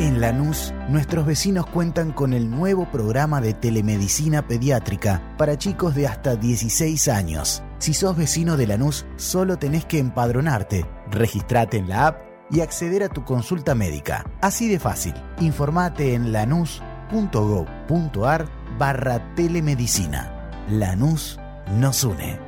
[0.00, 6.08] En Lanús, nuestros vecinos cuentan con el nuevo programa de telemedicina pediátrica para chicos de
[6.08, 7.62] hasta 16 años.
[7.78, 13.04] Si sos vecino de Lanús, solo tenés que empadronarte, registrate en la app y acceder
[13.04, 14.28] a tu consulta médica.
[14.42, 15.14] Así de fácil.
[15.38, 20.50] Informate en lanús.gov.ar barra telemedicina.
[20.68, 21.38] Lanús
[21.78, 22.40] nos une.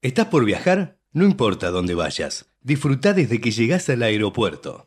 [0.00, 0.98] ¿Estás por viajar?
[1.12, 2.46] No importa dónde vayas.
[2.62, 4.86] Disfruta desde que llegás al aeropuerto.